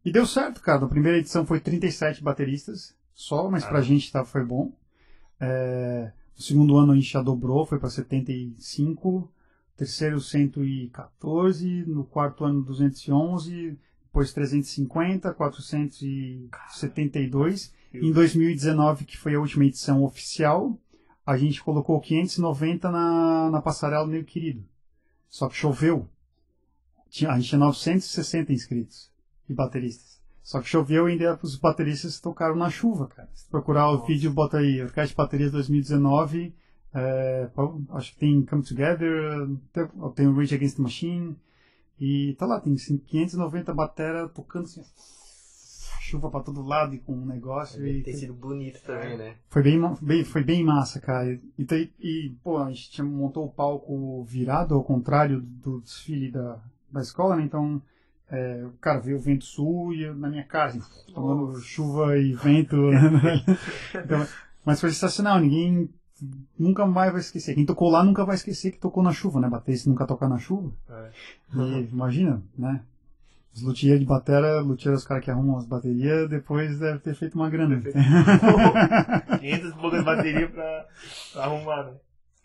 [0.05, 0.85] E deu certo, cara.
[0.85, 3.83] A primeira edição foi 37 bateristas só, mas pra Ah.
[3.83, 4.71] gente tá, foi bom.
[5.41, 9.33] É, no segundo ano a gente já dobrou, foi para 75.
[9.75, 17.73] Terceiro 114, no quarto ano 211, depois 350, 472.
[17.95, 20.79] Em 2019, que foi a última edição oficial,
[21.27, 24.65] a gente colocou 590 na, na passarela meio querido.
[25.29, 26.09] Só que choveu.
[27.11, 29.11] Tinha, a gente tinha 960 inscritos
[29.49, 30.21] de bateristas.
[30.43, 33.29] Só que choveu e ainda os bateristas tocaram na chuva, cara.
[33.35, 34.07] Se procurar o Nossa.
[34.07, 36.55] vídeo, bota aí, Orquestra de Baterias 2019.
[36.95, 37.51] é,
[37.91, 41.37] acho que tem Come Together, tem, tem o Rage Against the Machine.
[41.99, 44.83] E tá lá, tem assim, 590 batera tocando assim,
[46.07, 47.79] chuva pra todo lado e com um negócio.
[47.81, 49.35] Deve E, ter sido bonito também, né?
[49.51, 51.39] foi bem, bem- foi bem massa, cara.
[51.59, 56.59] E, te- e, pô, a gente montou o palco virado ao contrário do desfile da,
[56.91, 57.43] da escola, né?
[57.43, 57.81] Então,
[58.31, 60.81] é, o cara veio o vento sul e eu na minha casa,
[61.15, 62.77] tomando chuva e vento.
[63.95, 64.27] Então,
[64.65, 65.89] mas foi sensacional, ninguém
[66.59, 67.55] nunca mais vai esquecer.
[67.55, 69.49] Quem tocou lá nunca vai esquecer que tocou na chuva, né?
[69.49, 70.73] Bater se nunca tocar na chuva.
[70.91, 71.11] É.
[71.55, 72.81] E imagina, né?
[73.57, 77.37] Os luthiers de batera, luthiers os caras que arrumam as baterias, depois deve ter feito
[77.37, 77.77] uma grana.
[77.77, 77.99] Deve
[79.41, 80.87] 500 e poucas baterias pra,
[81.33, 81.93] pra arrumar, né?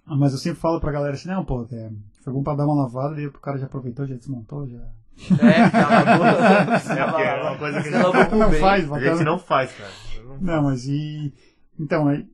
[0.07, 1.91] Ah, Mas eu sempre falo pra galera assim, não, pô, é,
[2.23, 4.79] foi bom pra dar uma lavada e o cara já aproveitou, já desmontou, já.
[4.79, 7.21] É, a boca.
[7.21, 9.91] É, é uma coisa que a gente, não faz, a gente não faz, cara.
[10.23, 11.33] Não Não, mas e.
[11.77, 12.25] Então, aí.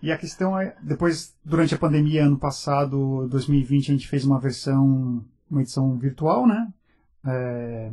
[0.00, 4.38] E a questão é, depois, durante a pandemia, ano passado, 2020, a gente fez uma
[4.38, 6.68] versão, uma edição virtual, né?
[7.26, 7.90] É,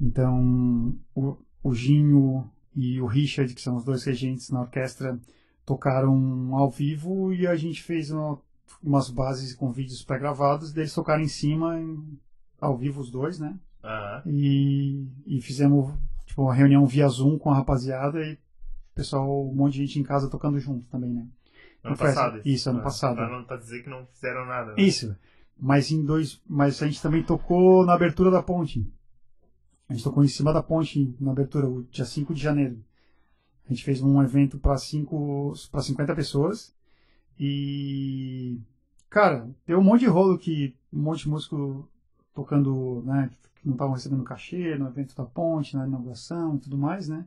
[0.00, 5.18] então, o, o Ginho e o Richard, que são os dois regentes na orquestra,
[5.64, 8.38] tocaram ao vivo e a gente fez uma,
[8.82, 12.18] umas bases com vídeos pré-gravados, deles tocaram em cima, em,
[12.60, 13.56] ao vivo os dois, né?
[13.84, 14.22] Aham.
[14.26, 15.92] E, e fizemos
[16.26, 18.38] tipo, uma reunião via Zoom com a rapaziada e
[18.94, 21.26] pessoal, um monte de gente em casa tocando junto também, né?
[21.84, 22.40] Ano passado.
[22.44, 23.16] isso, ano Ah, passado.
[23.16, 24.72] Pra, não, pra dizer que não fizeram nada.
[24.74, 24.82] né?
[24.82, 25.16] Isso.
[25.58, 26.40] Mas em dois.
[26.48, 28.86] Mas a gente também tocou na abertura da ponte.
[29.92, 32.82] A gente tocou em cima da ponte na abertura, o dia 5 de janeiro.
[33.66, 36.74] A gente fez um evento para cinco para 50 pessoas.
[37.38, 38.58] E
[39.10, 41.86] cara, deu um monte de rolo que um monte de músico
[42.32, 46.78] tocando, né, que não estavam recebendo cachê no evento da ponte, na inauguração e tudo
[46.78, 47.26] mais, né?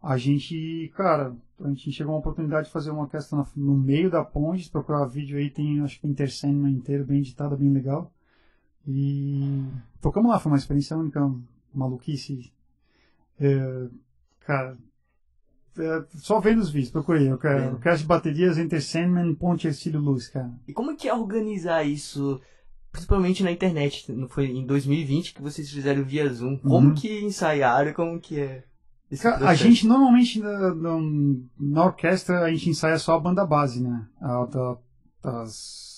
[0.00, 4.08] A gente, cara, a gente chegou a uma oportunidade de fazer uma orquestra no meio
[4.08, 8.12] da ponte, procurar vídeo aí, tem acho que o Intersandman inteiro, bem editado, bem legal.
[8.86, 9.64] E
[10.00, 11.20] tocamos lá, foi uma experiência única,
[11.74, 12.52] maluquice.
[13.38, 13.86] É,
[14.40, 14.76] cara,
[15.78, 17.30] é, só vendo os vídeos, procurei.
[17.30, 17.78] Eu quero, É.
[18.00, 20.50] de baterias Sandman, Ponte Ercílio Luz, cara.
[20.68, 22.40] E como que é organizar isso,
[22.92, 24.06] principalmente na internet?
[24.28, 26.58] Foi em 2020 que vocês fizeram via Zoom.
[26.58, 26.94] Como Uhum.
[26.94, 27.92] que ensaiaram?
[27.92, 28.64] Como que é
[29.44, 30.96] a gente normalmente na, na,
[31.58, 34.06] na orquestra a gente ensaia só a banda base, né?
[34.20, 34.76] A, da-
[35.22, 35.89] as,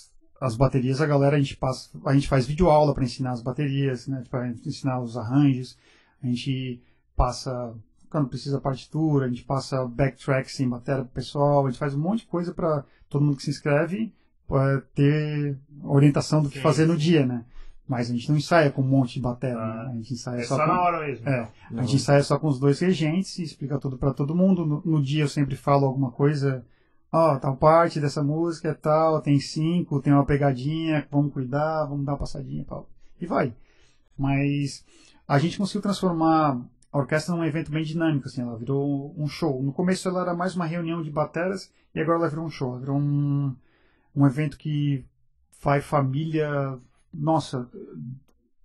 [0.43, 3.41] as baterias a galera a gente passa, a gente faz vídeo aula para ensinar as
[3.43, 4.25] baterias, né?
[4.29, 5.79] Para ensinar os arranjos.
[6.23, 6.83] A gente
[7.17, 7.75] passa
[8.11, 11.99] quando precisa partitura, a gente passa backtrack sem bateria pro pessoal, a gente faz um
[12.01, 14.13] monte de coisa para todo mundo que se inscreve
[14.51, 17.45] eh, ter orientação do que Sim, fazer no dia, né?
[17.89, 19.85] Mas a gente não ensaia com um monte de bateria, Ah.
[19.85, 19.91] né?
[19.93, 20.73] A gente ensaia É só, só com...
[20.73, 21.29] na hora mesmo.
[21.29, 24.67] É, a gente ensaia só com os dois regentes, explica tudo pra todo mundo.
[24.67, 26.65] No, no dia eu sempre falo alguma coisa.
[27.13, 32.07] Ó, tal parte dessa música é tal, tem cinco, tem uma pegadinha, vamos cuidar, vamos
[32.07, 32.89] dar uma passadinha pau.
[33.21, 33.55] e vai.
[34.17, 34.83] Mas
[35.29, 36.59] a gente conseguiu transformar
[36.91, 39.63] a orquestra num evento bem dinâmico, assim, ela virou um show.
[39.63, 42.71] No começo ela era mais uma reunião de bateras e agora ela virou um show.
[42.71, 43.55] Ela virou um,
[44.17, 45.05] um evento que
[45.63, 46.79] vai família.
[47.13, 47.69] Nossa,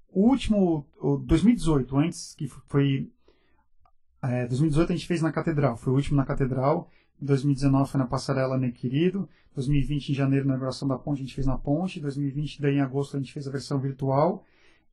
[0.10, 3.12] o último, o 2018, antes que foi.
[4.22, 6.90] É, 2018 a gente fez na Catedral, foi o último na Catedral.
[7.20, 9.28] 2019 foi na Passarela Meu Querido.
[9.56, 12.00] 2020 em janeiro na inauguração da ponte a gente fez na ponte.
[12.00, 14.46] 2020 daí em agosto a gente fez a versão virtual.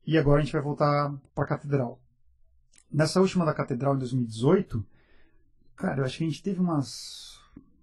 [0.05, 1.99] E agora a gente vai voltar para a Catedral.
[2.91, 4.85] Nessa última da Catedral em 2018,
[5.75, 7.39] cara, eu acho que a gente teve umas,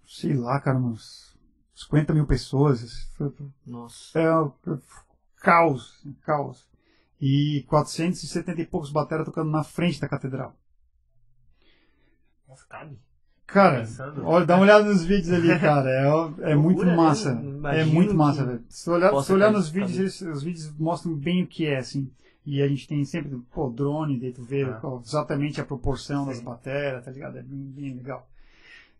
[0.06, 1.36] sei lá, cara, umas
[1.74, 3.10] 50 mil pessoas.
[3.66, 4.18] Nossa.
[4.18, 4.24] é,
[5.36, 6.68] caos, caos.
[7.20, 10.56] E 470 e poucos bateras tocando na frente da catedral.
[12.48, 12.98] Nossa, cabe.
[13.52, 14.24] Cara, Pensando.
[14.26, 15.90] olha, dá uma olhada nos vídeos ali, cara.
[16.40, 17.38] É, é muito massa.
[17.72, 18.62] É muito massa, velho.
[18.68, 22.10] Se olhar, se olhar nos vídeos, eles- os vídeos mostram bem o que é, assim.
[22.46, 24.80] E a gente tem sempre, pô, drone, daí tu vê Ah.
[25.04, 26.44] exatamente a proporção das Sim.
[26.44, 27.36] bateras, tá ligado?
[27.38, 28.26] É bem, bem legal.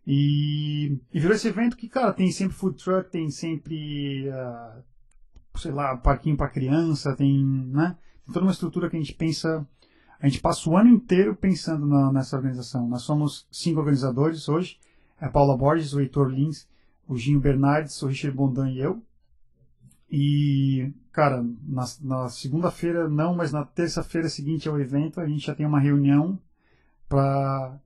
[0.05, 4.77] E, e virou esse evento que, cara, tem sempre food truck, tem sempre, ah,
[5.55, 7.95] sei lá, parquinho pra criança, tem, né?
[8.25, 9.65] Tem toda uma estrutura que a gente pensa,
[10.23, 12.87] a gente passa o ano inteiro pensando na- nessa organização.
[12.87, 14.79] Nós somos cinco organizadores hoje,
[15.19, 16.65] a Paula Borges, o Heitor Lins,
[17.07, 19.03] o Ginho Bernardes, o Richard Bondan e eu.
[20.09, 25.53] E, cara, na, na segunda-feira não, mas na terça-feira seguinte ao evento a gente já
[25.55, 26.39] tem uma reunião
[27.09, 27.77] para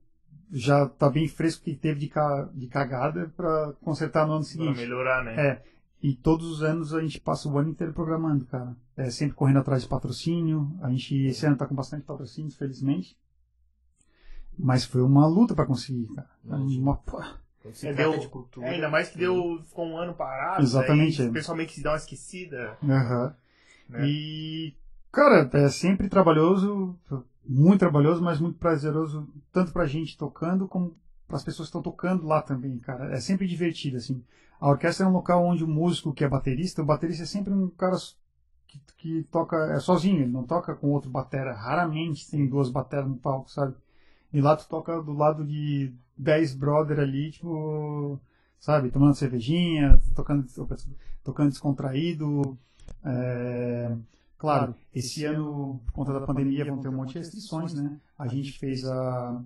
[0.51, 4.49] já tá bem fresco que teve de, ca, de cagada para consertar no ano Pra
[4.49, 4.77] seguinte.
[4.77, 5.35] melhorar, né?
[5.35, 5.63] É.
[6.01, 8.75] E todos os anos a gente passa o ano inteiro programando, cara.
[8.95, 10.71] É sempre correndo atrás de patrocínio.
[10.81, 13.17] A gente esse ano tá com bastante patrocínio, felizmente.
[14.57, 16.29] Mas foi uma luta para conseguir, cara.
[16.45, 16.99] Uma,
[17.83, 18.67] É, deu- de cultura.
[18.67, 20.63] É, ainda mais que deu, ficou um ano parado.
[20.63, 21.29] Exatamente, Daí, é.
[21.29, 22.77] o pessoal meio que se dá uma esquecida.
[22.83, 23.35] Aham.
[23.89, 24.07] Né?
[24.07, 24.73] E,
[25.11, 26.95] cara, é sempre trabalhoso,
[27.45, 30.95] muito trabalhoso, mas muito prazeroso, tanto pra gente tocando, como
[31.27, 33.13] pras pessoas que estão tocando lá também, cara.
[33.13, 34.23] É sempre divertido, assim.
[34.59, 37.53] A orquestra é um local onde o músico que é baterista, o baterista é sempre
[37.53, 37.95] um cara
[38.67, 41.53] que, que toca é sozinho, ele não toca com outro batera.
[41.53, 43.75] Raramente tem duas bateras no palco, sabe?
[44.33, 48.19] E lá tu toca do lado de 10 brother ali, tipo,
[48.59, 50.45] sabe, tomando cervejinha, tocando,
[51.23, 52.57] tocando descontraído.
[53.03, 53.95] É,
[54.37, 57.99] claro, esse ano, por conta da pandemia, vão ter um monte de restrições, né?
[58.17, 59.41] A gente fez a.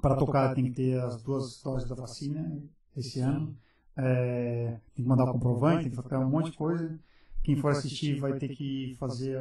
[0.00, 2.62] Para tocar tem que ter as duas doses da vacina
[2.96, 3.56] esse ano.
[4.00, 6.98] É, tem que mandar o comprovante, tem que fazer um monte de coisa.
[7.42, 9.40] Quem for assistir vai ter que fazer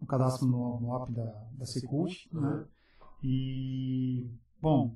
[0.00, 2.64] o cadastro no, no app da, da Secult, né?
[3.22, 4.26] E,
[4.60, 4.94] bom,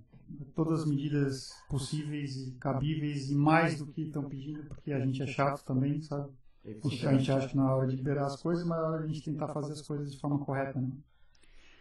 [0.54, 5.22] todas as medidas possíveis e cabíveis e mais do que estão pedindo, porque a gente
[5.22, 6.30] é chato também, sabe?
[6.64, 9.08] A gente acha que na hora de liberar as coisas, mas na hora de a
[9.08, 10.90] gente tentar fazer as coisas de forma correta, né?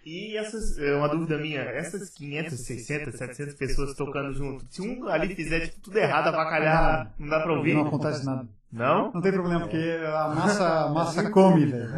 [0.04, 5.08] E essas, é uma dúvida minha, essas 500, 600, 700 pessoas tocando junto, se um
[5.08, 7.76] ali fizer tipo, tudo errado, avacalhar, não dá pra ouvir?
[7.76, 8.48] Não acontece nada.
[8.72, 9.12] Não?
[9.12, 11.90] Não tem problema, porque a massa, a massa come, velho.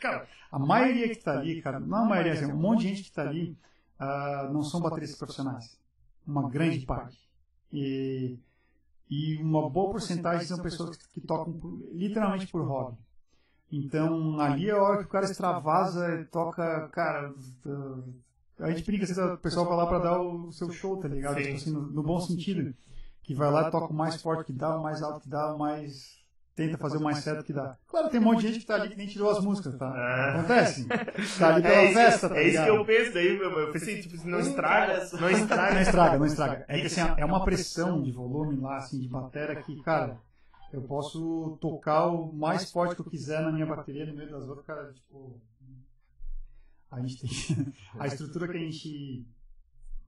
[0.00, 3.02] Cara, a maioria que tá ali, cara, não a maioria, assim, um monte de gente
[3.02, 3.58] que tá ali,
[4.00, 5.78] uh, não são bateristas profissionais.
[6.26, 7.18] Uma grande parte.
[7.72, 8.38] E,
[9.10, 12.96] e uma boa porcentagem são pessoas que, que tocam por, literalmente por hobby.
[13.70, 17.32] Então, ali é a hora que o cara extravasa, toca, cara,
[18.60, 21.36] a gente brinca, se o pessoal vai lá pra dar o seu show, tá ligado?
[21.36, 22.72] Tipo assim, no, no, bom sentido.
[23.22, 25.58] Que vai lá, toca o mais forte que dá, o mais alto que dá, o
[25.58, 26.14] mais.
[26.54, 27.76] Tenta fazer o mais certo que dá.
[27.86, 29.92] Claro, tem um monte de gente que tá ali que nem tirou as músicas, tá?
[29.94, 30.30] É.
[30.30, 30.86] Acontece.
[31.38, 33.50] Tá ali pela é festa, tá É isso que eu penso daí, meu.
[33.50, 35.74] Eu pensei, tipo, não estraga, não estraga.
[35.74, 36.64] Não estraga, não estraga.
[36.66, 40.18] É que assim, é uma pressão de volume lá, assim, de bateria que, cara
[40.72, 44.48] eu posso tocar o mais forte que eu quiser na minha bateria no meio das
[44.48, 45.40] outras, cara, tipo.
[46.90, 47.74] A gente tem.
[47.98, 49.26] a estrutura que a gente.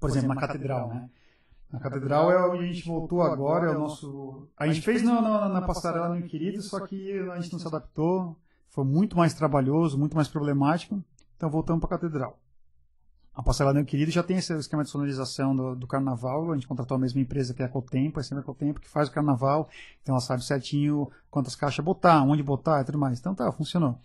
[0.00, 1.10] Por exemplo, na catedral, né?
[1.70, 4.48] Na catedral é onde a gente voltou agora, é o nosso.
[4.56, 7.66] A gente fez na, na, na passarela no Inquirido, só que a gente não se
[7.66, 8.36] adaptou.
[8.68, 11.02] Foi muito mais trabalhoso, muito mais problemático.
[11.36, 12.38] Então voltamos para a catedral.
[13.38, 16.51] A Passarela Meu Querido já tem esse esquema de sonorização do, do, carnaval.
[16.51, 18.88] A gente contratou a mesma empresa que é a Cotempo, é sempre a Cotempo que
[18.88, 19.68] faz o carnaval.
[20.03, 23.20] Então ela sabe certinho quantas caixas botar, onde botar e tudo mais.
[23.20, 23.96] Então tá, funcionou.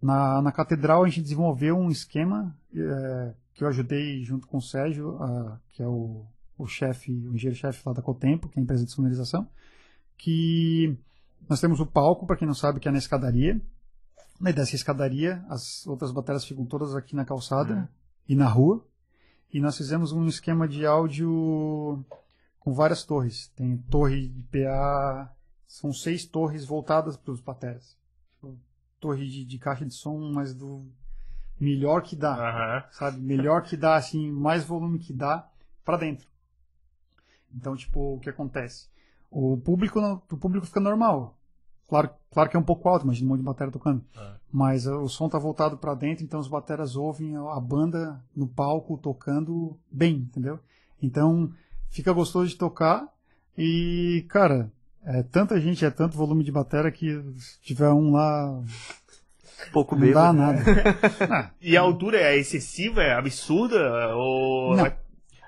[0.00, 4.62] Na, na catedral a gente desenvolveu um esquema é, que eu ajudei junto com o
[4.62, 6.24] Sérgio, a, que é o,
[6.56, 9.48] o chefe, o engenheiro-chefe lá da Cotempo, que é a empresa de sonorização,
[10.16, 10.96] que
[11.50, 13.60] nós temos o palco, para quem não sabe, que é na escadaria.
[14.40, 17.74] Na dessa escadaria, as outras baterias ficam todas aqui na calçada.
[17.74, 17.97] Uhum
[18.28, 18.84] e na rua.
[19.52, 22.04] E nós fizemos um esquema de áudio
[22.60, 23.48] com várias torres.
[23.56, 25.34] Tem torre de PA,
[25.66, 27.96] são seis torres voltadas para os bateras.
[28.34, 28.58] Tipo,
[29.00, 30.84] torre de, de, caixa de som, mas do
[31.58, 32.92] melhor que dá, uhum.
[32.92, 33.20] sabe?
[33.20, 35.48] Melhor que dá, assim, mais volume que dá
[35.84, 36.28] para dentro.
[37.54, 38.88] Então, tipo, o que acontece?
[39.30, 39.98] O público,
[40.30, 41.37] o público fica normal.
[41.88, 44.04] Claro, claro que é um pouco alto, imagina um monte de bateria tocando.
[44.14, 44.32] É.
[44.52, 48.46] Mas uh, o som tá voltado para dentro, então os bateras ouvem a banda no
[48.46, 50.60] palco tocando bem, entendeu?
[51.02, 51.50] Então
[51.88, 53.08] fica gostoso de tocar
[53.56, 54.70] e, cara,
[55.02, 58.62] é tanta gente, é tanto volume de bateria que se tiver um lá
[59.72, 60.60] pouco não dá nada.
[61.30, 64.92] ah, e a altura é excessiva, é absurda ou não,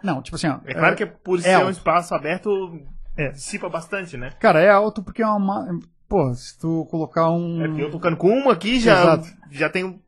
[0.02, 1.66] não tipo assim, ó, é claro é, que por é ser alto.
[1.66, 2.80] um espaço aberto
[3.14, 3.28] é.
[3.28, 4.30] dissipa bastante, né?
[4.40, 5.78] Cara, é alto porque é uma
[6.10, 7.62] Pô, se tu colocar um.
[7.62, 10.00] É porque eu tocando com uma aqui já, já tenho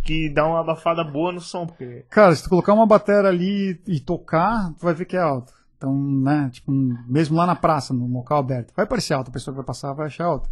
[0.00, 1.66] que dar uma abafada boa no som.
[1.66, 2.04] Porque...
[2.08, 5.52] Cara, se tu colocar uma bateria ali e tocar, tu vai ver que é alto.
[5.76, 9.52] Então, né, tipo, mesmo lá na praça, no local aberto, vai parecer alto, a pessoa
[9.52, 10.48] que vai passar vai achar alto.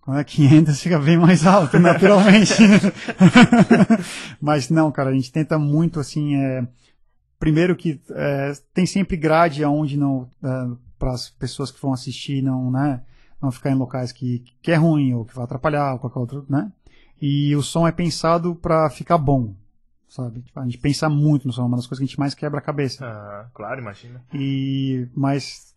[0.00, 2.54] Quando é 500 fica bem mais alto, naturalmente.
[4.40, 6.66] Mas não, cara, a gente tenta muito, assim, é,
[7.38, 10.48] primeiro que é, tem sempre grade aonde não, é,
[10.98, 13.02] para as pessoas que vão assistir, não, né,
[13.40, 16.46] não ficar em locais que, que é ruim ou que vai atrapalhar ou qualquer outro,
[16.48, 16.70] né?
[17.20, 19.54] E o som é pensado para ficar bom,
[20.08, 20.44] sabe?
[20.54, 22.58] A gente pensa muito no som, é uma das coisas que a gente mais quebra
[22.58, 23.04] a cabeça.
[23.04, 24.22] Ah, claro, imagina.
[24.32, 25.74] E, mas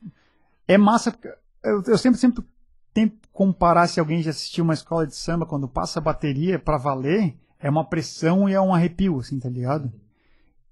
[0.67, 1.17] é massa,
[1.63, 2.43] eu, eu sempre, sempre
[2.93, 6.78] tento comparar se alguém já assistiu uma escola de samba, quando passa a bateria para
[6.78, 9.91] valer, é uma pressão e é um arrepio, assim, tá ligado?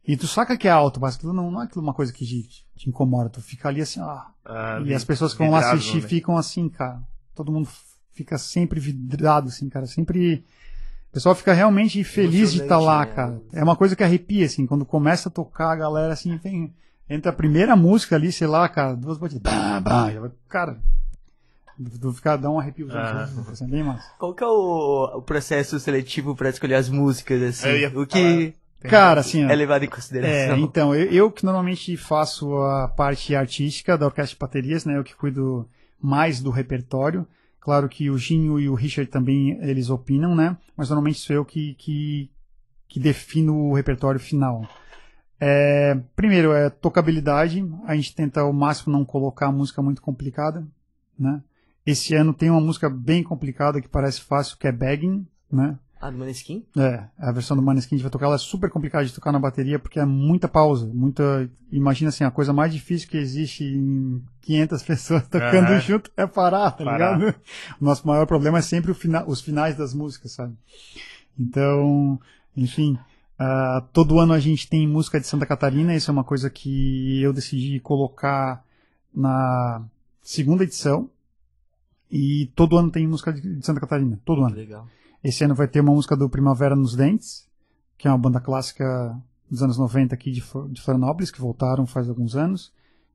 [0.07, 2.25] E tu saca que é alto, mas aquilo não, não é aquilo uma coisa que
[2.25, 3.29] te, te incomoda.
[3.29, 4.21] Tu fica ali assim, ó.
[4.45, 6.07] Ah, e as pessoas que vão lá assistir né?
[6.07, 7.01] ficam assim, cara.
[7.35, 7.69] Todo mundo
[8.11, 9.85] fica sempre vidrado, assim, cara.
[9.85, 10.43] Sempre.
[11.09, 13.11] O pessoal fica realmente feliz de estar tá lá, né?
[13.13, 13.41] cara.
[13.53, 14.65] É uma coisa que arrepia, assim.
[14.65, 16.73] Quando começa a tocar, a galera, assim, vem.
[17.09, 19.41] Entra a primeira música ali, sei lá, cara, duas batidas.
[19.41, 20.79] Bah, bah, cara,
[21.79, 23.27] do ficar dar um arrepio ah.
[23.51, 24.11] assim, bem massa.
[24.19, 27.85] Qual que é o, o processo seletivo para escolher as músicas assim?
[27.95, 29.43] o que Cara, assim.
[29.43, 30.55] É levado em consideração.
[30.55, 34.97] É, então, eu, eu, que normalmente faço a parte artística da Orquestra de Baterias, né?
[34.97, 35.67] Eu que cuido
[36.01, 37.27] mais do repertório.
[37.59, 40.57] Claro que o Ginho e o Richard também eles opinam, né?
[40.77, 42.31] Mas normalmente sou eu que, que,
[42.87, 44.65] que defino o repertório final.
[45.39, 47.65] É, primeiro é tocabilidade.
[47.85, 50.65] A gente tenta ao máximo não colocar música muito complicada,
[51.17, 51.41] né?
[51.85, 55.77] Esse ano tem uma música bem complicada que parece fácil, que é Begging, né?
[56.01, 56.65] Ah, do Maneskin?
[56.77, 59.39] É, a versão do Maneskin de vai tocar, ela é super complicada de tocar na
[59.39, 61.49] bateria porque é muita pausa, muita...
[61.71, 65.79] Imagina assim, a coisa mais difícil que existe em 500 pessoas tocando uhum.
[65.81, 67.17] junto é parar, tá parar.
[67.17, 67.35] ligado?
[67.81, 69.25] O nosso maior problema é sempre fina...
[69.27, 70.55] os finais das músicas, sabe?
[71.37, 72.17] Então,
[72.55, 72.97] enfim,
[73.37, 77.21] uh, todo ano a gente tem música de Santa Catarina, isso é uma coisa que
[77.21, 78.63] eu decidi colocar
[79.13, 79.83] na
[80.21, 81.09] segunda edição,
[82.09, 84.55] e todo ano tem música de Santa Catarina, todo ano.
[84.55, 84.87] Legal.
[85.23, 87.47] Esse ano vai ter uma música do Primavera nos Dentes,
[87.97, 89.17] que é uma banda clássica
[89.49, 90.41] dos anos 90 aqui de,
[90.71, 92.71] de Florianópolis, que voltaram faz alguns anos.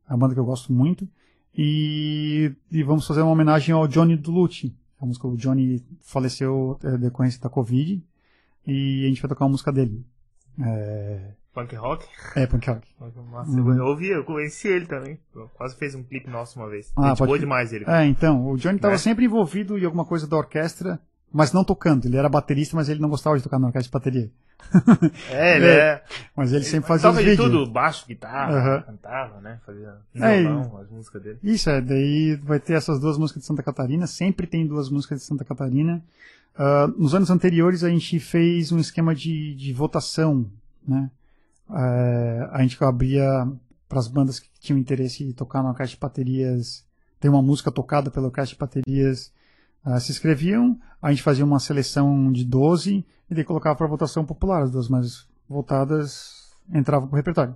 [0.08, 1.08] É uma banda que eu gosto muito.
[1.56, 4.74] E, e vamos fazer uma homenagem ao Johnny Dulucci.
[5.00, 8.02] A música, o Johnny faleceu é, decorrência da Covid.
[8.66, 10.04] E a gente vai tocar uma música dele.
[10.60, 12.04] É, Punk rock?
[12.34, 12.88] é punk rock.
[13.30, 13.76] Nossa, Uhum.
[13.76, 15.18] eu ouvi, eu conheci ele também.
[15.34, 16.92] Eu quase fez um clipe nosso uma vez.
[16.96, 17.84] Ah, Gente pode boa demais ele.
[17.86, 18.98] É, então, o Johnny estava Né?
[18.98, 21.00] sempre envolvido em alguma coisa da orquestra,
[21.34, 22.06] mas não tocando.
[22.06, 24.30] Ele era baterista, mas ele não gostava de tocar na orquestra de bateria.
[25.30, 26.04] É, ele É, é.
[26.34, 27.36] Mas ele sempre fazia os vídeos.
[27.36, 28.82] tudo, baixo, guitarra, Aham.
[28.82, 29.58] cantava, né?
[29.66, 31.38] Fazia É, violão, as músicas dele.
[31.42, 35.18] Isso, é, daí vai ter essas duas músicas de Santa Catarina, sempre tem duas músicas
[35.20, 36.02] de Santa Catarina.
[36.56, 40.46] Ah, nos anos anteriores a gente fez um esquema de, de votação,
[40.86, 41.10] né?
[41.70, 43.46] Eh, a gente abria
[43.88, 46.84] para as bandas que tinham interesse em tocar na orquestra de baterias,
[47.18, 49.32] tem uma música tocada pela orquestra de baterias,
[49.84, 54.24] ah, se inscreviam, a gente fazia uma seleção de 12 e daí colocava para votação
[54.24, 57.54] popular, as duas mais votadas entravam pro repertório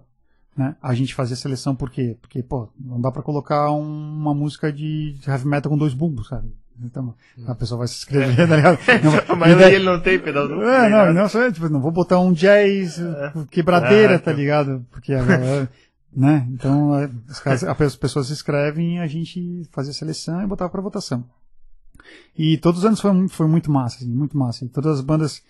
[0.57, 0.75] né?
[0.83, 2.17] A gente fazia seleção por quê?
[2.21, 6.27] Porque, pô, não dá pra colocar um- uma música de heavy metal com dois bumbos,
[6.27, 6.53] sabe?
[6.83, 7.15] Então,
[7.47, 8.77] a pessoa vai se inscrever, tá ligado?
[9.29, 10.65] Não, Mas daí- ele não tem pedal duplo.
[10.65, 14.85] é, não, não, só, tipo, não vou botar um jazz uh, quebradeira, Ah, tá ligado?
[14.91, 15.71] Porque a galera,
[16.13, 16.45] né?
[16.51, 17.09] Então, é,
[17.45, 21.25] caras- as pessoas se inscrevem e a gente fazia seleção e botava pra votação.
[22.37, 24.65] E todos os anos foi, foi muito massa, assim, muito massa.
[24.65, 25.43] E todas as bandas.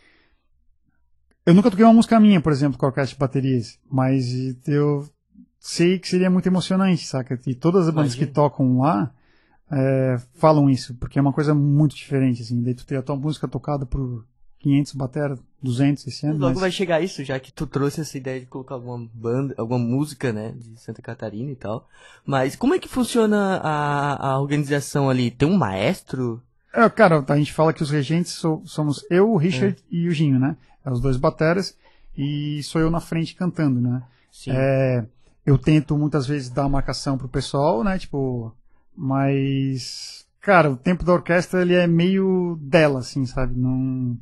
[1.44, 4.34] Eu nunca toquei uma música minha, por exemplo, com a orquestra de baterias, mas
[4.66, 5.08] eu
[5.58, 7.40] sei que seria muito emocionante, saca?
[7.46, 8.26] E todas as bandas Imagina.
[8.26, 9.12] que tocam lá
[9.70, 12.62] é, falam isso, porque é uma coisa muito diferente, assim.
[12.62, 14.26] Daí tu tem a tua música tocada por
[14.60, 16.60] 500 batera, 200 esse ano, Logo mas...
[16.60, 20.32] vai chegar isso, já que tu trouxe essa ideia de colocar alguma banda, alguma música,
[20.32, 21.88] né, de Santa Catarina e tal.
[22.24, 25.30] Mas como é que funciona a, a organização ali?
[25.30, 26.40] Tem um maestro?
[26.72, 30.12] É, cara, a gente fala que os regentes so- somos eu, o Richard e o
[30.12, 30.56] Ginho, né?
[30.84, 31.76] É os dois bateras
[32.16, 34.02] e sou eu na frente cantando, né?
[34.30, 34.50] Sim.
[34.54, 35.04] É,
[35.44, 37.98] eu tento muitas vezes dar marcação pro pessoal, né?
[37.98, 38.54] Tipo,
[38.96, 43.58] mas cara, o tempo da orquestra ele é meio dela, assim, sabe?
[43.58, 44.16] Não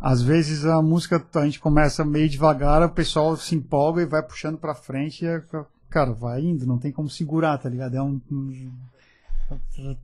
[0.00, 4.22] às vezes a música a gente começa meio devagar, o pessoal se empolga e vai
[4.22, 5.42] puxando pra frente e é-
[5.90, 7.94] cara, vai indo, não tem como segurar, tá ligado?
[7.96, 8.20] É um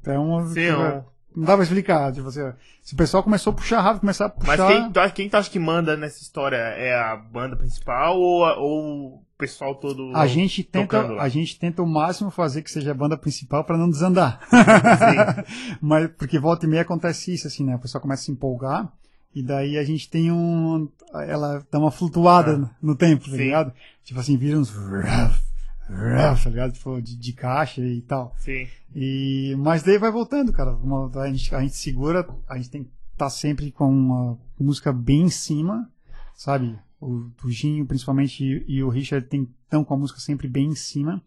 [0.06, 0.70] é um Sim,
[1.34, 2.40] não dá pra explicar, tipo assim,
[2.82, 5.28] se o pessoal começou a puxar rápido, começar a puxar Mas quem tu, acha- quem
[5.28, 6.56] tu acha que manda nessa história?
[6.56, 11.22] É a banda principal ou, ou o pessoal todo A gente tenta, lá?
[11.22, 14.40] a gente tenta o máximo fazer que seja a banda principal para não desandar.
[15.80, 17.76] Mas porque volta e meia acontece isso assim, né?
[17.76, 18.90] O pessoal começa a se empolgar
[19.34, 23.36] e daí a gente tem um ela dá uma flutuada no tempo, tá Sim.
[23.36, 23.72] ligado?
[24.04, 25.42] Tipo assim, vira uns raf,
[26.44, 26.72] tá ligado?
[26.72, 28.34] Tipo de, de caixa e tal.
[28.38, 28.66] Sim.
[28.94, 30.72] E mas daí vai voltando, cara.
[30.74, 34.92] Uma- a gente a gente segura, a gente tem que estar sempre com uma música
[34.92, 35.88] bem em cima,
[36.34, 36.78] sabe?
[37.00, 39.26] O, o Ginho, principalmente, e, e o Richard
[39.64, 41.22] estão com a música sempre bem em cima.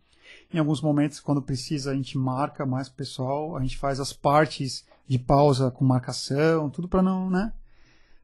[0.54, 4.86] Em alguns momentos, quando precisa, a gente marca mais pessoal, a gente faz as partes
[5.08, 7.52] de pausa com marcação, tudo pra não, né?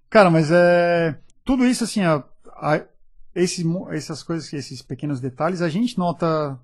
[0.10, 1.16] Cara, mas é.
[1.44, 2.24] Tudo isso, assim, a,
[2.56, 2.82] a-
[3.36, 6.58] essas coisas, esses pequenos detalhes, a gente nota,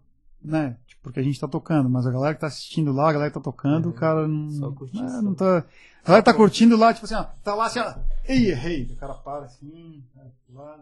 [0.43, 0.75] né?
[0.87, 3.29] Tipo, porque a gente tá tocando, mas a galera que tá assistindo lá, a galera
[3.29, 4.49] que tá tocando, o cara não.
[4.51, 5.05] Só curtição.
[5.19, 5.65] é, não tá.
[6.03, 7.93] A galera tá curtindo lá, tipo assim, ó, tá lá assim, ó.
[8.25, 8.83] Ei, errei.
[8.91, 10.81] O cara para assim, vai pro lado.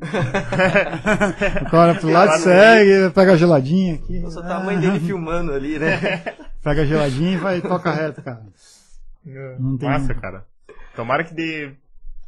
[1.66, 4.18] o cara pro lado, segue, pega a geladinha aqui.
[4.20, 5.98] Nossa, tá a mãe dele filmando ali, né?
[6.62, 8.42] Pega a geladinha e vai e toca reto, cara.
[9.58, 10.44] Não tem- Massa, cara.
[10.98, 11.76] Tomara que dê,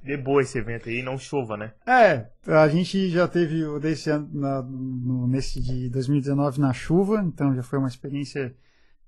[0.00, 1.72] dê boa esse evento aí e não chova, né?
[1.84, 7.20] É, a gente já teve o desse ano, na- no, nesse de 2019 na chuva,
[7.26, 8.54] então já foi uma experiência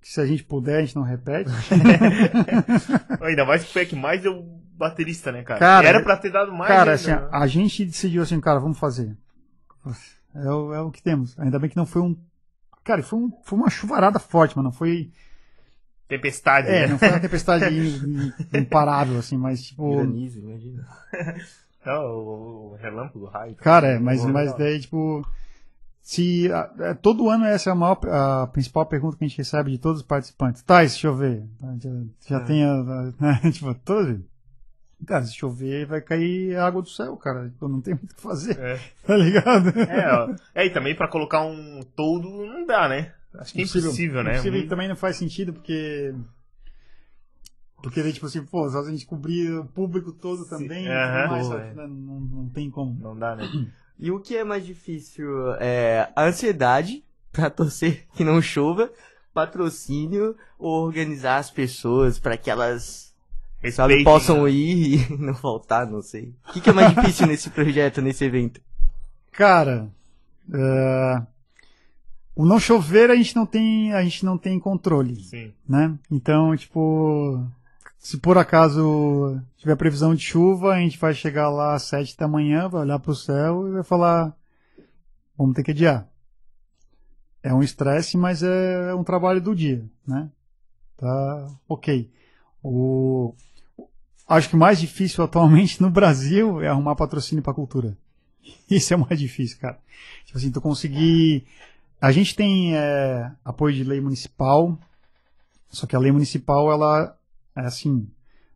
[0.00, 1.48] que se a gente puder, a gente não repete.
[3.22, 4.42] Ainda mais que foi que mais deu
[4.76, 5.60] baterista, né, cara?
[5.60, 6.66] Cara, Era pra ter dado mais.
[6.66, 7.28] cara, ainda, assim, né?
[7.30, 9.16] a gente decidiu assim, cara, vamos fazer.
[10.34, 11.38] É o, é o que temos.
[11.38, 12.16] Ainda bem que não foi um.
[12.82, 15.12] Cara, foi, um, foi uma chuvarada forte, mas não foi.
[16.16, 16.86] Tempestade, É, né?
[16.88, 17.64] não foi uma tempestade
[18.52, 19.96] imparável, assim, mas tipo.
[19.96, 20.86] Granizo, imagina.
[21.84, 23.56] Não, o, o relâmpago, o raio.
[23.56, 24.58] Cara, é, mas, mas legal.
[24.58, 25.26] daí, tipo.
[26.00, 29.38] Se, a- é, todo ano essa é a, maior, a principal pergunta que a gente
[29.38, 30.62] recebe de todos os participantes.
[30.62, 31.42] Tá, se chover?
[31.60, 31.90] Já,
[32.28, 32.44] já É.
[32.44, 32.72] tem a.
[33.20, 34.20] a- tipo, todas.
[35.06, 37.48] Cara, se chover, vai cair água do céu, cara.
[37.48, 38.78] Tipo, não tem muito o que fazer, É.
[39.04, 39.70] tá ligado?
[39.80, 40.34] É, ó.
[40.54, 43.12] é, e também pra colocar um todo não dá, né?
[43.34, 44.32] Acho que é impossível, né?
[44.32, 46.14] Impossível e também não faz sentido, porque.
[47.82, 51.28] Porque tipo assim, pô, só a gente cobrir o público todo também, aham.
[51.28, 51.64] mais, Pô, sabe?
[51.64, 51.74] é.
[51.74, 52.96] Não, não, tem como.
[53.00, 53.50] Não dá, né?
[53.98, 55.52] E o que é mais difícil?
[55.54, 58.92] É a ansiedade pra torcer que não chova,
[59.34, 63.12] patrocínio ou organizar as pessoas pra que elas
[63.60, 64.50] Respeitem, possam né?
[64.50, 66.34] ir e não faltar, não sei.
[66.48, 68.60] O que, que é mais difícil nesse projeto, nesse evento?
[69.32, 69.88] Cara,
[70.52, 71.22] é,
[72.34, 75.52] o não chover a gente não tem, a gente não tem controle, Sim.
[75.68, 75.96] né?
[76.10, 77.44] Então, tipo,
[77.98, 82.26] se por acaso tiver previsão de chuva, a gente vai chegar lá às sete da
[82.26, 84.36] manhã, vai olhar pro céu e vai falar,
[85.36, 86.08] vamos ter que adiar.
[87.42, 90.30] É um estresse, mas é um trabalho do dia, né?
[90.96, 92.10] Tá ok.
[92.62, 93.34] O,
[94.28, 97.96] acho que o mais difícil atualmente no Brasil é arrumar patrocínio para cultura.
[98.70, 99.78] Isso é o mais difícil, cara.
[100.24, 101.46] Tipo assim, tu conseguir.
[102.02, 104.76] A gente tem é, apoio de lei municipal,
[105.68, 107.16] só que a lei municipal, ela
[107.54, 108.08] é assim,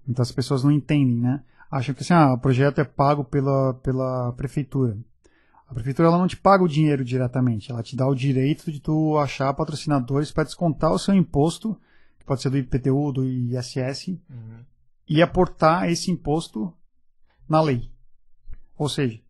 [0.04, 1.42] muitas pessoas não entendem, né?
[1.70, 4.96] Acham que assim, ah, o projeto é pago pela, pela prefeitura.
[5.68, 8.80] A prefeitura ela não te paga o dinheiro diretamente, ela te dá o direito de
[8.80, 11.80] tu achar patrocinadores para descontar o seu imposto,
[12.18, 14.64] que pode ser do IPTU, do ISS, Uhum.
[15.08, 16.72] e aportar esse imposto
[17.48, 17.88] na lei.
[18.76, 19.20] Ou seja,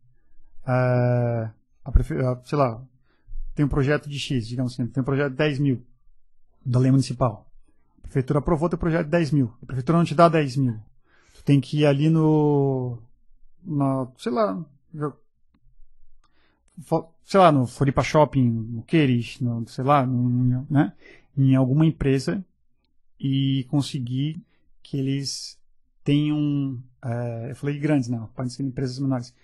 [1.92, 2.82] prefe- a- sei lá,
[3.56, 5.82] tem um projeto de X, digamos assim, tem um projeto de 10 mil
[6.64, 7.50] da lei municipal.
[7.98, 9.52] A prefeitura aprovou teu projeto de 10 mil.
[9.62, 10.78] A prefeitura não te dá 10 mil.
[11.34, 12.98] Tu tem que ir ali no.
[13.64, 14.64] Na, sei lá.
[17.24, 20.92] Sei lá, no Floripa Shopping, no Queires, no, sei lá, no, né?
[21.36, 22.44] em alguma empresa
[23.18, 24.40] e conseguir
[24.82, 25.58] que eles
[26.04, 29.34] tenham, eh, eu falei grandes, não, podem ser empresas menores,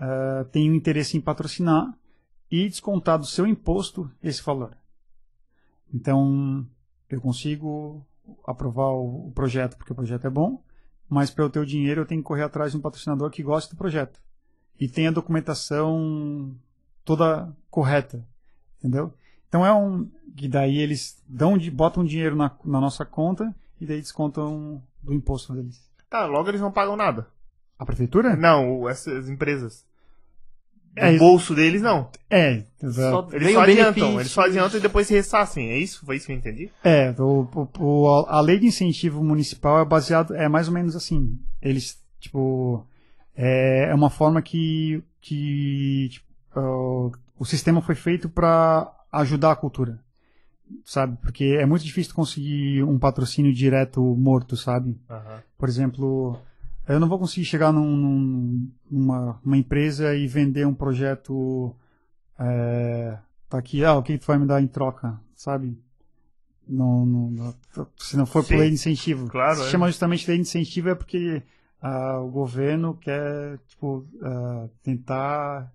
[0.00, 1.92] eh, tenham interesse em patrocinar
[2.50, 4.76] e descontar do seu imposto esse valor.
[5.92, 6.66] Então,
[7.08, 8.04] eu consigo
[8.46, 10.62] aprovar o, projeto porque o projeto é bom,
[11.08, 13.42] mas para eu ter o dinheiro eu tenho que correr atrás de um patrocinador que
[13.42, 14.20] goste do projeto
[14.78, 16.54] e tenha a documentação
[17.04, 18.26] toda correta,
[18.78, 19.14] entendeu?
[19.48, 23.86] Então é um que daí eles dão de, botam dinheiro na, na nossa conta e
[23.86, 25.88] daí descontam do imposto deles.
[26.10, 27.28] Tá, logo eles não pagam nada.
[27.78, 28.34] A prefeitura?
[28.36, 29.84] Não, essas empresas.
[30.96, 32.10] É, isso- bolso deles, não.
[32.30, 33.34] É, Só exato.
[33.36, 33.92] Eles vem só o adiantam.
[33.92, 34.20] benefício.
[34.20, 35.70] Eles só adiantam e depois se ressarcem.
[35.70, 36.04] É isso?
[36.06, 36.70] Foi isso que eu entendi?
[36.82, 40.96] É, o, o- o- a lei de incentivo municipal é baseado, é mais ou menos
[40.96, 41.38] assim.
[41.60, 42.86] Eles, tipo,
[43.36, 46.26] é, é uma forma que, que tipo,
[46.58, 50.00] o- o sistema foi feito para ajudar a cultura,
[50.84, 51.18] sabe?
[51.20, 54.96] Porque é muito difícil conseguir um patrocínio direto morto, sabe?
[55.58, 56.38] Por exemplo,
[56.88, 61.74] eu não vou conseguir chegar num, num- numa uma empresa e vender um projeto.
[62.38, 63.18] É,
[63.48, 65.76] tá aqui, ah, o que tu vai me dar em troca, sabe?
[66.68, 67.54] Não, não- não-
[67.96, 69.28] se não for por lei de incentivo.
[69.28, 69.70] Claro, Se é.
[69.70, 71.42] chama justamente lei de incentivo é porque
[71.80, 75.72] ah, o governo quer tipo, ah, tentar.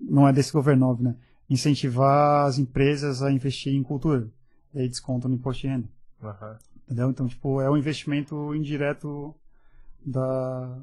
[0.00, 1.16] Não é desse governo, óbvio, né?
[1.50, 4.28] Incentivar as empresas a investir em cultura.
[4.74, 5.88] E aí descontam no imposto de renda.
[6.22, 6.56] Aham.
[6.84, 7.10] Entendeu?
[7.10, 9.34] Então, tipo, é um investimento indireto
[10.04, 10.78] da,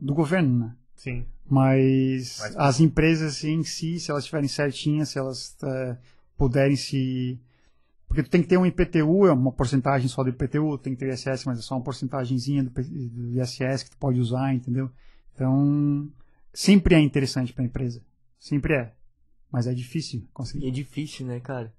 [0.00, 0.76] do governo, né?
[0.96, 1.24] Sim.
[1.48, 5.96] Mas Mas- as empresas em si, se elas estiverem certinhas, se elas é,
[6.36, 7.38] puderem se.
[8.06, 10.98] Porque tu tem que ter um IPTU, é uma porcentagem só do IPTU, tem que
[11.00, 12.70] ter o ISS, mas é só uma porcentagemzinha do,
[13.40, 14.90] ISS que tu pode usar, entendeu?
[15.34, 16.08] Então,
[16.52, 18.02] sempre é interessante para a empresa.
[18.38, 18.92] Sempre é.
[19.50, 20.68] Mas é difícil E conseguir.
[20.68, 21.72] é difícil, né, cara?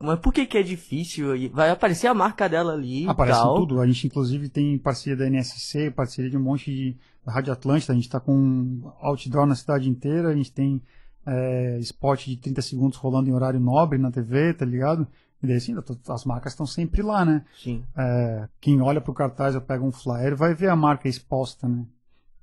[0.00, 1.34] Mas por que que é difícil?
[1.34, 3.56] E Vai aparecer a marca dela ali e Aparece em tal.
[3.56, 3.80] tudo.
[3.80, 6.96] A gente, inclusive, tem parceria da NSC, parceria de um monte de
[7.26, 7.92] da Rádio Atlântida.
[7.92, 10.28] A gente está com outdoor na cidade inteira.
[10.28, 10.80] A gente tem
[11.26, 15.06] é, spot de 30 segundos rolando em horário nobre na TV, tá ligado?
[15.42, 15.74] E daí, assim,
[16.08, 17.44] as marcas estão sempre lá, né?
[17.60, 17.84] Sim.
[17.96, 21.84] É, quem olha pro cartaz ou pega um flyer vai ver a marca exposta, né?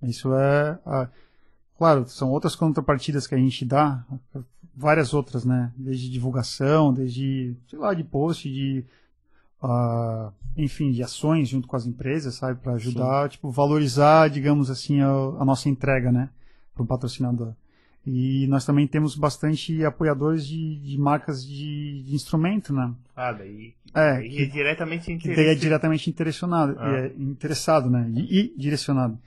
[0.03, 0.78] Isso é.
[0.86, 1.10] a-
[1.78, 4.06] claro, são outras contrapartidas que a gente dá,
[4.76, 5.71] várias outras, né?
[5.78, 8.84] Desde divulgação, desde, sei lá, de post, de.
[9.61, 12.59] ah, enfim, de ações junto com as empresas, sabe?
[12.61, 16.30] Para ajudar, tipo, valorizar, digamos assim, a, a nossa entrega, né?
[16.73, 17.53] Para um patrocinador.
[18.07, 22.93] E nós também temos bastante apoiadores de, de marcas de, de instrumento, né?
[23.15, 23.73] Ah, daí.
[23.95, 25.41] É, que- é diretamente que interesse.
[25.41, 26.91] daí é diretamente interessado, Ah.
[26.99, 28.07] é interessado, né?
[28.15, 29.17] E, e direcionado.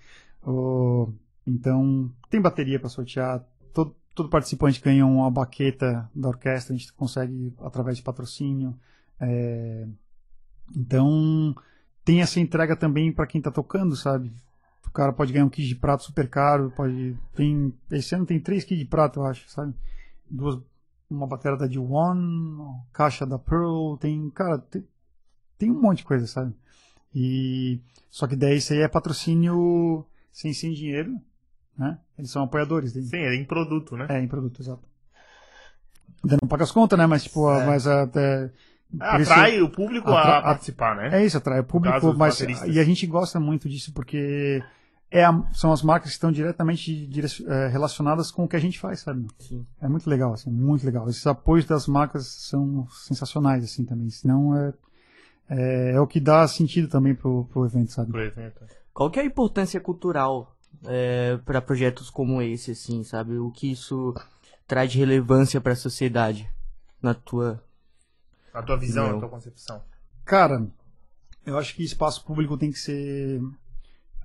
[0.47, 1.13] O-
[1.47, 3.43] então, tem bateria para sortear.
[3.75, 8.77] Todo, todo participante ganha uma baqueta da orquestra, a gente consegue através de patrocínio.
[9.21, 9.87] É,
[10.77, 11.55] então,
[12.05, 14.33] tem essa entrega também para quem está tocando, sabe?
[14.85, 17.17] O cara pode ganhar um kit de prato super caro, pode.
[17.33, 19.73] Tem, esse ano tem três kits de prato, eu acho, sabe?
[20.29, 20.61] Duas,
[21.09, 24.85] uma bateria da D1, caixa da Pearl, tem, cara, tem,
[25.57, 26.53] tem um monte de coisa, sabe?
[27.15, 31.21] E só que daí isso aí é patrocínio sem sem dinheiro,
[31.79, 31.99] né?
[32.19, 33.07] Eles são apoiadores dele.
[33.07, 34.07] Sim, é em produto, né?
[34.11, 34.83] É, em produto, exato.
[36.25, 37.07] Ainda não paga as contas, né?
[37.07, 37.67] Mas tipo, a- É.
[37.67, 38.51] mas até
[38.91, 41.21] por isso- Atrai o público Atra- a participar, né?
[41.21, 44.63] É isso, atrai o público, mas e a gente gosta muito disso porque
[45.11, 48.61] é a- são as marcas que estão diretamente direc- é, relacionadas com o que a
[48.61, 49.27] gente faz, sabe?
[49.39, 49.65] Sim.
[49.81, 51.09] É muito legal, assim, muito legal.
[51.09, 54.11] Esses apoios das marcas são sensacionais, assim, também.
[54.11, 54.73] Senão é,
[55.51, 58.11] é, é o que dá sentido também pro, pro evento, sabe?
[58.11, 58.67] Por exemplo.
[58.93, 60.57] Qual que é a importância cultural
[61.45, 63.37] para projetos como esse, assim, sabe?
[63.39, 64.15] O que isso
[64.67, 66.49] traz de relevância para a sociedade,
[67.03, 67.63] na tua...
[68.53, 69.17] A tua visão, Não.
[69.17, 69.83] a tua concepção.
[70.25, 70.67] Cara,
[71.47, 73.41] eu acho que espaço público tem que ser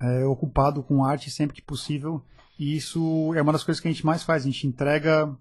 [0.00, 2.22] é, ocupado com arte sempre que possível.
[2.58, 4.42] E isso é uma das coisas que a gente mais faz.
[4.42, 5.34] A gente entrega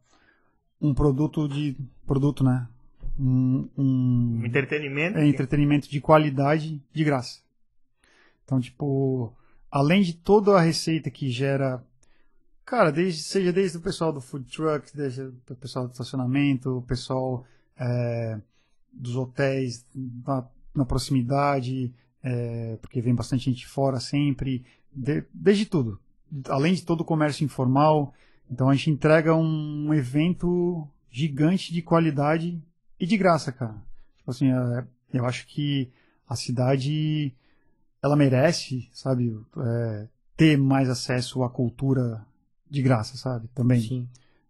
[0.81, 1.75] um produto de
[2.05, 2.67] produto, né?
[3.19, 5.17] Um, um- Um entretenimento.
[5.17, 7.41] é, entretenimento de qualidade de graça.
[8.43, 9.33] Então, tipo,
[9.73, 11.83] além de toda a receita que gera,
[12.63, 16.81] cara, desde, seja desde o pessoal do food truck, desde o pessoal do estacionamento, o
[16.83, 17.43] pessoal
[17.75, 18.39] é,
[18.91, 25.99] dos hotéis na, na proximidade, é, porque vem bastante gente fora sempre, de- desde tudo.
[26.49, 28.13] Além de todo o comércio informal.
[28.51, 32.61] Então a gente entrega um evento gigante de qualidade
[32.99, 33.75] e de graça, cara.
[34.17, 35.91] Tipo assim, é, eu acho que
[36.29, 37.33] a cidade
[38.03, 42.21] ela merece, sabe, é, ter mais acesso à cultura
[42.69, 43.47] de graça, sabe?
[43.55, 43.79] Também.
[43.79, 44.07] Sim.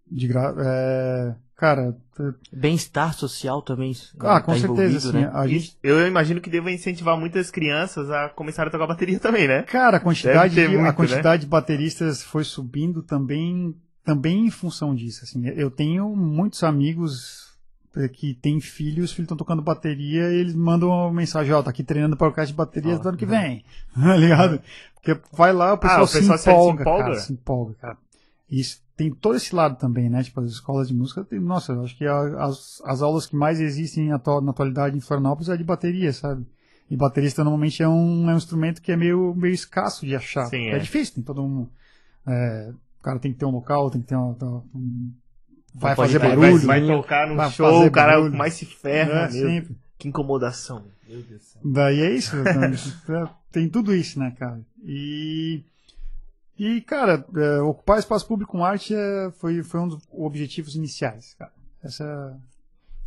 [0.09, 3.93] De gra é, cara, é- Bem-estar social também.
[4.19, 5.31] ah, né, com tá certeza, assim, né?
[5.33, 9.47] a gente Eu imagino que deva incentivar muitas crianças a começar a tocar bateria também,
[9.47, 9.63] né?
[9.63, 14.95] Cara, a quantidade, de, a muito, quantidade de bateristas foi subindo também, também em função
[14.95, 15.23] disso.
[15.23, 17.52] Assim, eu tenho muitos amigos
[18.11, 21.69] que têm filhos, os filhos estão tocando bateria e eles mandam uma mensagem, ó, tá
[21.69, 23.63] aqui treinando para o caixa de bateria Ó, do ano que vem.
[23.93, 24.61] Tá ligado?
[24.95, 27.03] Porque vai lá, o pessoal, Ah, o pessoal se, se empolga, empolga?
[27.03, 27.97] cara, se empolga, cara.
[28.49, 30.23] E Isso tem todo esse lado também, né?
[30.23, 33.35] Tipo, as escolas de música, tem, nossa, eu acho que a- as, as aulas que
[33.35, 36.45] mais existem atu- na atualidade em Florianópolis é de bateria, sabe?
[36.89, 40.45] E baterista normalmente é um, é um instrumento que é meio, meio escasso de achar.
[40.45, 40.75] Sim, é.
[40.75, 40.79] é.
[40.79, 41.67] difícil, tem todo um.
[42.27, 44.35] é, o cara tem que ter um local, tem que ter uma.
[44.75, 45.11] um-
[45.73, 46.65] vai fazer Vai, barulho.
[46.67, 48.35] vai tocar no vai show, o cara barulho.
[48.37, 49.25] mais se ferra.
[49.25, 49.75] é, sempre.
[49.97, 50.83] Que incomodação.
[51.07, 51.61] Meu Deus do céu.
[51.63, 52.35] Daí é isso?
[52.37, 54.59] É, tem tudo isso, né, cara?
[54.83, 55.63] E,
[56.57, 61.35] e cara, é, ocupar espaço público com arte é, foi, foi um dos objetivos iniciais,
[61.37, 61.51] cara.
[61.83, 62.37] Essa,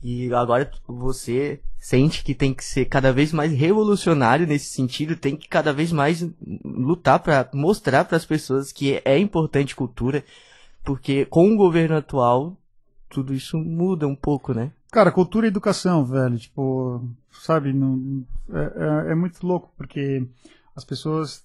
[0.03, 5.37] E agora você sente que tem que ser cada vez mais revolucionário nesse sentido, tem
[5.37, 6.27] que cada vez mais
[6.65, 10.23] lutar para mostrar para as pessoas que é importante cultura,
[10.87, 12.57] porque com o governo atual
[13.11, 14.73] tudo isso muda um pouco, né?
[14.91, 20.27] cara, cultura e educação, velho, tipo, sabe, não, é, é- é muito louco, porque
[20.75, 21.45] as pessoas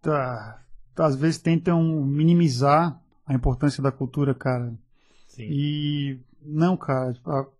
[0.00, 0.62] tá,
[0.96, 4.72] às vezes tentam minimizar a importância da cultura, cara.
[5.26, 5.48] Sim.
[5.50, 7.16] E não, cara,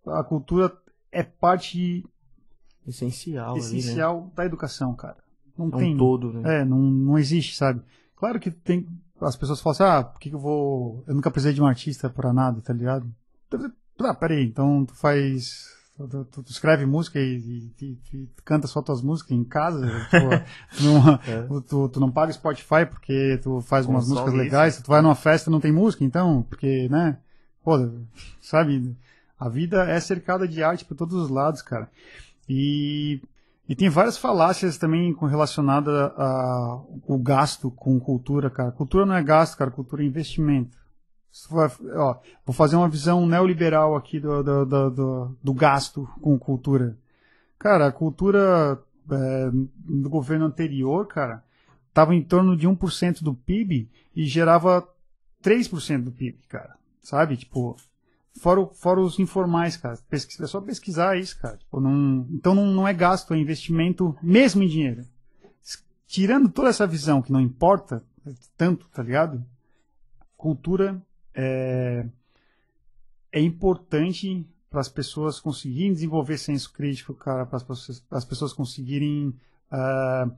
[0.07, 0.73] a, a cultura
[1.11, 2.05] é parte
[2.87, 3.67] Essencial, ali, né?
[3.79, 5.17] essencial da educação, cara.
[5.57, 5.95] Não É tem.
[5.95, 6.61] um todo, né?
[6.61, 7.83] É, não, não existe, sabe?
[8.17, 8.87] Claro que tem.
[9.21, 11.05] As pessoas falam assim, ah, por que, que eu vou.
[11.07, 13.07] Eu nunca precisei de um artista pra nada, tá ligado?
[14.01, 15.69] Ah, peraí, então tu faz.
[15.97, 19.87] Tu, tu- tu escreve música e, e- e- canta só tuas músicas em casa?
[20.79, 21.61] Tu, É.
[21.69, 24.43] tu, tu não paga Spotify porque tu faz umas Consome músicas isso.
[24.43, 27.19] legais, tu vai numa festa e não tem música, então, porque, né?
[27.63, 27.73] Pô,
[28.41, 28.97] sabe?
[29.39, 31.91] A vida é cercada de arte por todos os lados, cara.
[32.49, 33.21] E,
[33.71, 38.73] e tem várias falácias também com relacionada a o gasto com cultura, cara.
[38.73, 39.71] Cultura não é gasto, cara.
[39.71, 40.77] Cultura é investimento.
[41.95, 46.99] Ó, vou fazer uma visão neoliberal aqui do, do, do, do- do gasto com cultura.
[47.61, 51.45] Cara, a cultura é, do governo anterior, cara,
[51.89, 54.85] estava em torno de 1% do PIB e gerava
[55.45, 56.75] 3% do PIB, cara.
[57.01, 57.37] Sabe?
[57.37, 57.77] Tipo,
[58.39, 59.99] fora, fora os informais, cara.
[60.11, 61.57] É só pesquisar isso, cara.
[61.57, 65.05] Tipo, não, então não, não é gasto, é investimento mesmo em dinheiro.
[66.07, 68.03] Tirando toda essa visão que não importa
[68.57, 69.45] tanto, tá ligado?
[70.37, 71.01] Cultura
[71.35, 72.07] é,
[73.33, 78.53] é importante para as pessoas conseguirem desenvolver senso crítico, cara, para as pessoas, as pessoas
[78.53, 79.35] conseguirem
[79.71, 80.31] ah,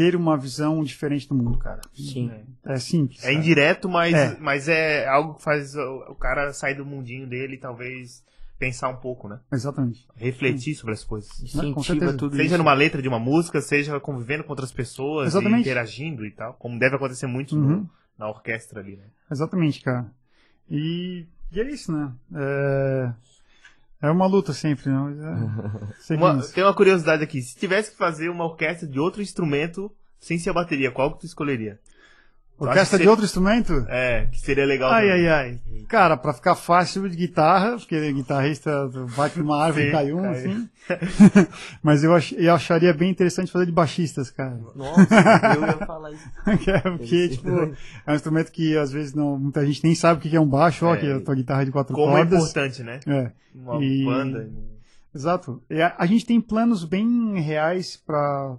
[0.00, 1.80] ter uma visão diferente do mundo, cara.
[1.92, 2.30] Sim.
[2.64, 3.20] É simples.
[3.20, 3.34] É cara.
[3.34, 4.36] indireto, mas É.
[4.40, 8.24] mas é algo que faz o, cara sair do mundinho dele e talvez
[8.58, 9.40] pensar um pouco, né?
[9.52, 10.06] Exatamente.
[10.16, 11.30] Refletir sobre as coisas.
[11.30, 12.16] com Incentiva certeza.
[12.16, 12.58] tudo Seja isso.
[12.58, 16.78] numa letra de uma música, seja convivendo com outras pessoas, e interagindo e tal, como
[16.78, 17.62] deve acontecer muito Uhum.
[17.68, 19.04] no- na orquestra ali, né?
[19.30, 20.06] Exatamente, cara.
[20.68, 22.12] E, e é isso, né?
[22.34, 23.12] É,
[24.02, 24.98] é uma luta sempre, né?
[24.98, 29.20] Mas é, Uma- tem uma curiosidade aqui, se tivesse que fazer uma orquestra de outro
[29.22, 31.78] instrumento sem ser a bateria, qual que tu escolheria?
[32.68, 33.86] Orquestra que de outro instrumento?
[33.88, 34.90] É, que seria legal.
[34.92, 35.28] Ai, também.
[35.28, 35.60] ai, ai.
[35.88, 40.30] Cara, pra ficar fácil de guitarra, porque guitarrista bate numa árvore e cai um, cai.
[40.32, 40.68] assim.
[41.82, 44.58] Mas eu, ach- eu acharia bem interessante fazer de baixistas, cara.
[44.76, 45.00] Nossa,
[45.56, 46.28] eu ia falar isso.
[46.62, 47.48] Que é porque, ser tipo,
[48.06, 50.46] é um instrumento que às vezes não, muita gente nem sabe o que é um
[50.48, 50.98] baixo, ó, É.
[50.98, 52.40] que é a tua guitarra de quatro Como é cordas.
[52.40, 53.00] importante, né?
[53.06, 53.30] É.
[53.54, 54.50] Uma E- banda.
[55.14, 55.60] Exato.
[55.68, 58.56] E a, a gente tem planos bem reais para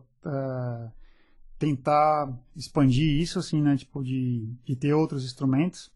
[1.62, 3.78] tentar expandir isso, assim, né?
[3.78, 5.92] Tipo, de, de ter outros instrumentos.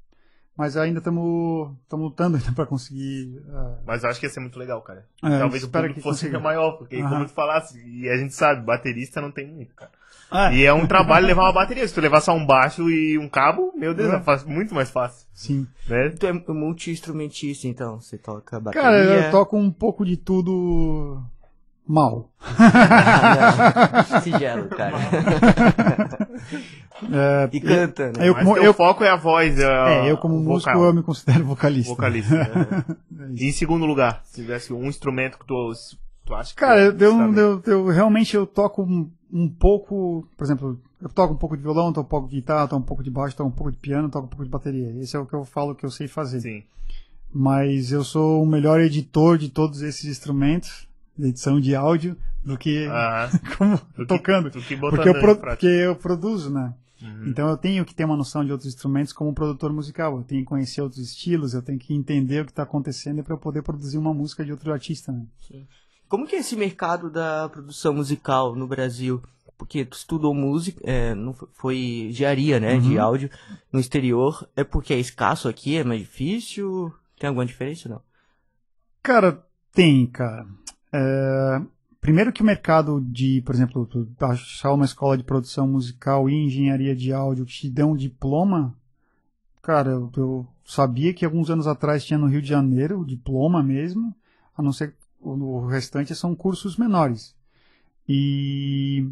[0.57, 3.41] Mas ainda estamos lutando para conseguir.
[3.49, 5.05] ah, Mas eu acho que ia ser muito legal, cara.
[5.21, 6.39] é, Talvez o espero público que fosse consiga.
[6.39, 9.91] maior, porque como tu falasse, e a gente sabe, baterista não tem muito, cara.
[10.31, 11.85] Ah, E é um trabalho levar uma bateria.
[11.85, 14.15] Se tu levar só um baixo e um cabo, meu Deus, É.
[14.15, 15.27] é muito mais fácil.
[15.33, 15.67] Sim.
[15.89, 16.09] Né?
[16.11, 17.99] Tu é multi-instrumentista, então.
[17.99, 18.81] Você toca bateria.
[18.81, 21.21] Cara, eu toco um pouco de tudo
[21.87, 22.29] mal.
[22.57, 24.21] Ah.
[24.21, 24.95] Sigelo, cara.
[27.11, 28.29] É, E canta, né?
[28.29, 29.59] eu, Mas eu, foco é a voz.
[29.59, 31.89] É, é, eu como músico vocal, eu me considero vocalista.
[31.93, 32.35] vocalista.
[33.19, 33.43] É isso.
[33.43, 35.71] E em segundo lugar, se tivesse um instrumento que tu,
[36.25, 36.55] tu acha que.
[36.59, 41.33] Cara, eu, eu, eu- eu- realmente eu toco um, um pouco, por exemplo, eu toco
[41.33, 43.49] um pouco de violão, toco um pouco de guitarra, toco um pouco de baixo, toco
[43.49, 44.91] um pouco de piano, toco um pouco de bateria.
[45.01, 46.39] Esse é o que eu falo que eu sei fazer.
[46.41, 46.63] Sim.
[47.33, 50.87] Mas eu sou o melhor editor de todos esses instrumentos,
[51.19, 54.49] edição de áudio, do que Ah, como do que- tocando.
[54.49, 56.73] do que Porque eu, pro- porque eu produzo, né?
[57.01, 57.27] Uhum.
[57.27, 60.17] Então eu tenho que ter uma noção de outros instrumentos como produtor musical.
[60.17, 63.33] Eu tenho que conhecer outros estilos, eu tenho que entender o que está acontecendo para
[63.33, 65.11] eu poder produzir uma música de outro artista.
[65.11, 65.25] Né?
[66.07, 69.21] Como que é esse mercado da produção musical no Brasil?
[69.57, 71.77] Porque tu estudou música, é, não foi- foi
[72.09, 73.01] engenharia, né, de Uhum.
[73.01, 73.29] áudio
[73.71, 74.47] no exterior.
[74.55, 76.93] É porque é escasso aqui, é mais difícil?
[77.19, 78.01] Tem alguma diferença não?
[79.01, 79.43] Cara,
[79.73, 80.45] tem, cara.
[80.95, 81.61] É,
[82.05, 83.89] Primeiro que o mercado de, por exemplo,
[84.19, 88.75] achar uma escola de produção musical e engenharia de áudio que te dão um diploma,
[89.59, 94.15] cara, eu, sabia que alguns anos atrás tinha no Rio de Janeiro o diploma mesmo,
[94.55, 97.35] a não ser o, restante são cursos menores.
[98.07, 99.09] E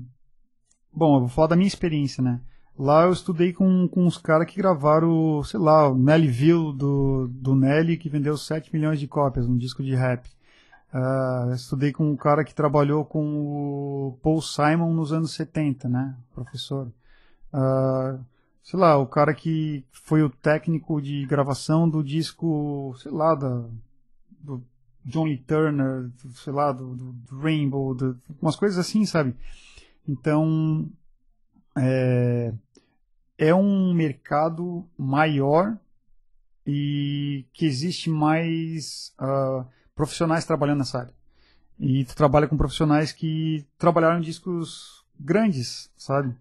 [0.93, 2.39] bom, eu vou falar da minha experiência, né?
[2.77, 7.55] Lá eu estudei com, com uns caras que gravaram, sei lá, o Nellyville do, do
[7.55, 10.29] Nelly, que vendeu 7 milhões de cópias, um disco de rap.
[10.93, 13.23] Eu estudei com um cara que trabalhou com
[14.09, 16.15] o Paul Simon nos anos 70, né?
[16.33, 16.91] Professor.
[17.51, 18.19] Ah,
[18.63, 23.63] sei lá, o cara que foi o técnico de gravação do disco, sei lá, da,
[24.39, 24.63] do
[25.03, 29.35] John Lee Turner, sei lá, do, do- Rainbow, do- umas coisas assim, sabe?
[30.07, 30.87] Então,
[31.77, 32.53] é,
[33.37, 35.75] é um mercado maior
[36.65, 39.65] e que existe mais ah,
[39.95, 41.13] profissionais trabalhando nessa área.
[41.79, 46.35] E tu trabalha com profissionais que trabalharam em discos grandes, sabe?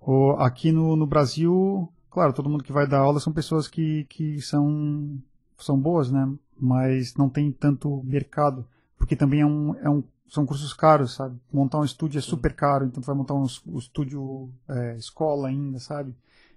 [0.00, 4.04] O, aqui no, no Brasil, claro, todo mundo que vai dar aula são pessoas que,
[4.04, 5.18] que são,
[5.58, 6.28] são boas, né?
[6.58, 11.38] Mas não tem tanto mercado, porque também é um, é um, são cursos caros, sabe?
[11.52, 15.48] Montar um estúdio é super caro, então tu vai montar um, um estúdio é, escola
[15.48, 16.14] ainda, sabe?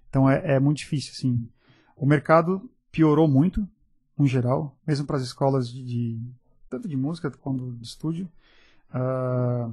[0.09, 1.47] Então é, é muito difícil, assim.
[1.95, 3.67] O mercado piorou muito,
[4.17, 6.21] no geral, mesmo para as escolas de, de-
[6.71, 8.27] tanto de música quanto de estúdio.
[8.91, 9.69] Ah,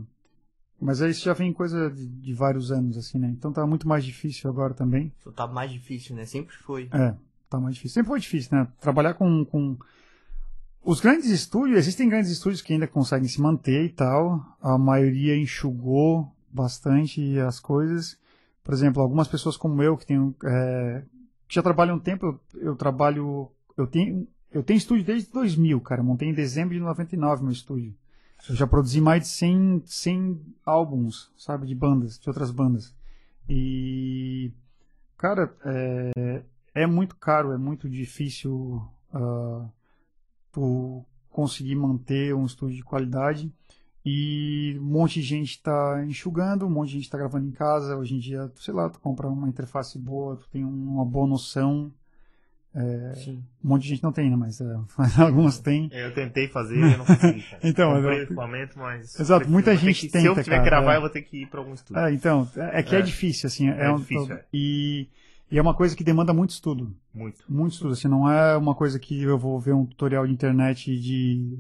[0.81, 3.29] mas isso já vem coisa de, de vários anos, assim, né?
[3.29, 5.13] Então tá muito mais difícil agora também.
[5.35, 6.27] Tá mais difícil, né?
[6.27, 6.89] Sempre foi.
[6.93, 7.15] É,
[7.49, 7.95] tá mais difícil.
[7.95, 8.69] Sempre foi difícil, né?
[8.81, 9.77] Trabalhar com, com...
[10.85, 14.45] Os grandes estúdios, existem grandes estúdios que ainda conseguem se manter e tal.
[14.61, 18.17] A maioria enxugou bastante as coisas.
[18.63, 21.03] Por exemplo, algumas pessoas como eu, que tenho, é,
[21.49, 23.51] que já trabalham um tempo, eu, eu trabalho...
[23.77, 26.03] Eu tenho, eu tenho estúdio desde 2000, cara.
[26.03, 27.95] Montei em dezembro de 99 meu estúdio.
[28.49, 32.95] Eu já produzi mais de 100, 100 álbuns, sabe, de bandas, de outras bandas.
[33.49, 34.53] E,
[35.17, 36.43] cara, é,
[36.75, 38.81] é muito caro, é muito difícil
[39.13, 39.69] ah,
[40.53, 43.53] tu conseguir manter um estúdio de qualidade.
[44.05, 47.97] E um monte de gente está enxugando, um monte de gente está gravando em casa.
[47.97, 51.93] Hoje em dia, sei lá, tu compra uma interface boa, tu tem uma boa noção.
[53.15, 53.43] Sim.
[53.65, 54.37] Um monte de gente não tem, né?
[54.37, 55.89] Mas, é, mas algumas têm.
[55.93, 57.43] Eu tentei fazer e eu não consegui.
[57.43, 57.61] Cara.
[57.65, 59.19] Então, Comprei eu- equipamento, mas.
[59.19, 60.97] Exato, muita vou ter gente que, Se eu tenta, tiver cara, que gravar, é.
[60.97, 62.01] eu vou ter que ir pra algum estúdio.
[62.03, 63.03] É, então, é é que é, É.
[63.03, 63.69] difícil, assim.
[63.69, 64.45] É, É um- difícil, é.
[64.53, 65.09] E,
[65.51, 66.95] e é uma coisa que demanda muito estudo.
[67.15, 67.43] Muito.
[67.49, 70.99] Muito estudo, assim, não é uma coisa que eu vou ver um tutorial de internet
[71.01, 71.59] de,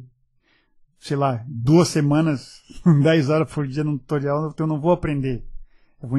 [1.01, 2.63] sei lá, duas semanas,
[3.03, 5.45] 10 horas por dia num tutorial, então eu não vou aprender.
[6.03, 6.19] Eu vou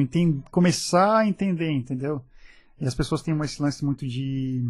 [0.50, 2.22] começar a entender, entendeu?
[2.78, 4.62] E as pessoas têm esse lance muito de,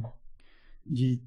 [0.86, 1.20] de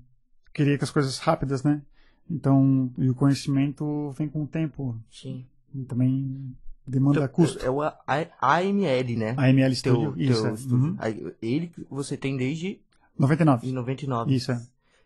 [0.53, 1.81] querer que as coisas rápidas, né?
[2.29, 4.95] Então, e o conhecimento vem com o tempo.
[5.11, 5.45] Sim.
[5.75, 6.55] E também
[6.87, 7.63] demanda Teu- custo.
[7.65, 7.97] É o A-
[8.41, 9.33] AML, né?
[9.37, 10.51] AML Studio, teu isso, é.
[10.73, 10.95] Uhum.
[11.41, 12.79] Ele que você tem desde
[13.17, 13.67] 99.
[13.67, 14.33] em 99.
[14.33, 14.55] Isso, é.
[14.55, 14.59] O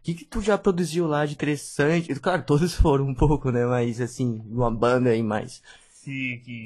[0.03, 2.13] que, que tu já produziu lá de interessante?
[2.19, 3.65] Claro, todos foram um pouco, né?
[3.65, 5.61] Mas assim, uma banda aí mais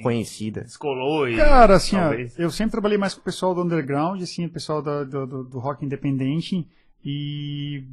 [0.04, 0.62] conhecida.
[0.62, 1.36] descolou e.
[1.38, 4.82] Cara, assim, ó, eu sempre trabalhei mais com o pessoal do underground, assim, o pessoal
[4.82, 6.68] da- do, do rock independente
[7.04, 7.86] e,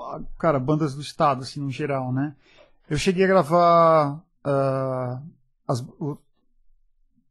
[0.00, 2.34] ah, cara, bandas do estado, assim, no geral, né?
[2.88, 5.22] Eu cheguei a gravar ah,
[5.66, 6.18] as, o-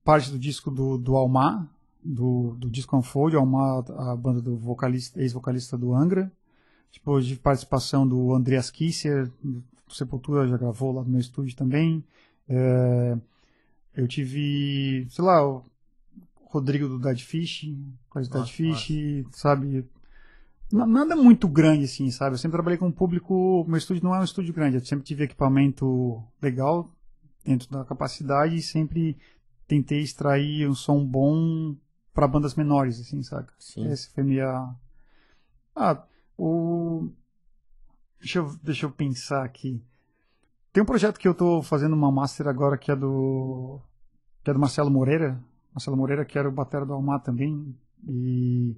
[0.04, 1.68] parte do disco do, do Almar,
[2.04, 6.32] do, do disco Unfold, Almar, a banda do vocalista, ex-vocalista do Angra,
[6.94, 12.04] depois de participação do Andreas Kisser, do Sepultura, já gravou lá no meu estúdio também.
[12.48, 13.18] É,
[13.96, 15.64] eu tive, sei lá, o
[16.46, 19.86] Rodrigo do Dead Fish, do Dead Nossa, Fish, sabe?
[20.72, 22.34] Na- Nada muito grande assim, sabe?
[22.36, 23.66] Eu sempre trabalhei com um público.
[23.68, 26.92] Meu estúdio não é um estúdio grande, eu sempre tive equipamento legal
[27.44, 29.18] dentro da capacidade e sempre
[29.68, 31.76] tentei extrair um som bom
[32.14, 33.54] para bandas menores, assim, saca?
[33.60, 33.88] Sim.
[33.90, 34.74] Esse foi minha.
[35.76, 36.04] Ah,
[36.38, 37.10] o.
[38.20, 39.82] Deixa eu, deixa eu pensar aqui.
[40.74, 43.80] Tem um projeto que eu tô fazendo uma master agora que é do.
[44.44, 45.40] que é do Marcelo Moreira.
[45.74, 47.76] Marcelo Moreira, que era o batera do Almar também.
[48.08, 48.76] E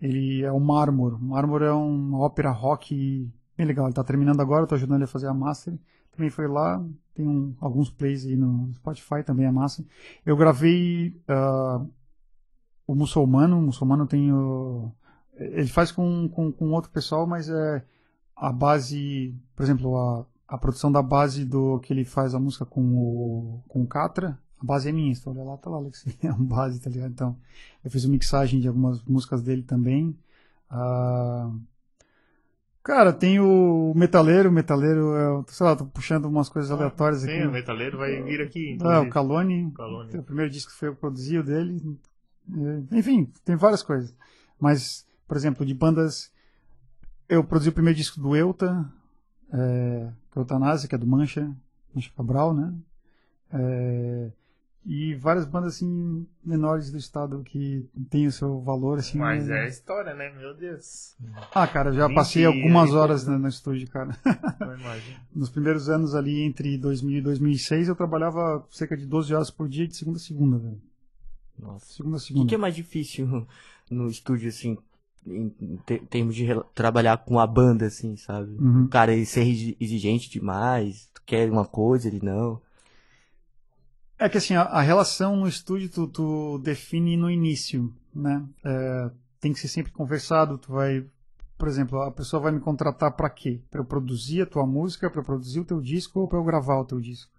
[0.00, 1.20] ele é o Mármor.
[1.22, 3.86] Mármor é uma ópera rock bem legal.
[3.86, 5.74] Ele tá terminando agora, tô ajudando ele a fazer a master.
[6.12, 6.82] Também foi lá,
[7.14, 9.84] tem um- alguns plays aí no Spotify, também é massa.
[10.24, 11.84] Eu gravei ah,
[12.86, 13.58] o Muçulmano.
[13.58, 14.90] O Muçulmano tem o.
[15.34, 17.84] Ele faz com, com, com outro pessoal, mas é
[18.34, 22.64] a base, por exemplo, a, a produção da base do que ele faz a música
[22.64, 25.76] com o, com o Catra, a base é minha, se tu olhar lá, tá lá,
[25.76, 27.10] Alex, é uma base, tá ligado?
[27.10, 27.36] Então,
[27.84, 30.16] eu fiz uma mixagem de algumas músicas dele também.
[30.70, 31.50] Ah,
[32.82, 37.30] cara, tem o Metaleiro, o Metaleiro, é, sei lá, tô puxando umas coisas aleatórias Sim,
[37.30, 37.46] aqui.
[37.46, 38.70] o metaleiro vai vir aqui.
[38.70, 39.10] Ah, o inclusive.
[39.10, 40.18] Calone, Calone.
[40.18, 41.98] o primeiro disco que foi eu que produzi o dele.
[42.90, 44.14] É, Enfim, tem várias coisas.
[44.58, 46.32] Mas, por exemplo, de bandas.
[47.28, 48.86] Eu produzi o primeiro disco do Euta,
[49.52, 51.50] é, que é o Eutanásia, que é do Mancha,
[51.92, 52.72] Mancha Cabral, né?
[53.52, 54.30] É,
[54.88, 59.18] e várias bandas assim menores do estado que tem o seu valor assim.
[59.18, 59.64] Mas né?
[59.64, 60.32] é história, né?
[60.38, 61.16] Meu Deus.
[61.52, 64.16] Ah, cara, eu já passei algumas horas né, no estúdio, cara.
[65.34, 69.68] Nos primeiros anos ali, entre 2000 e 2006, eu trabalhava cerca de 12 horas por
[69.68, 70.80] dia, de segunda a segunda, velho.
[71.58, 71.86] Nossa.
[71.92, 72.54] Segunda a O que, segunda.
[72.54, 73.46] é mais difícil
[73.90, 74.76] no estúdio, assim,
[75.26, 75.48] em
[75.84, 78.52] te- termos de trabalhar com a banda, assim, sabe?
[78.60, 78.84] Uhum.
[78.84, 82.60] O cara ele ser exi- exigente demais, tu quer uma coisa, ele não.
[84.18, 88.44] É que assim, a, a relação no estúdio tu, tu define no início, né?
[88.64, 89.10] É,
[89.40, 91.04] tem que ser sempre conversado, tu vai...
[91.58, 93.60] Por exemplo, a pessoa vai me contratar pra quê?
[93.70, 96.44] Pra eu produzir a tua música, pra eu produzir o teu disco ou pra eu
[96.44, 97.32] gravar o teu disco?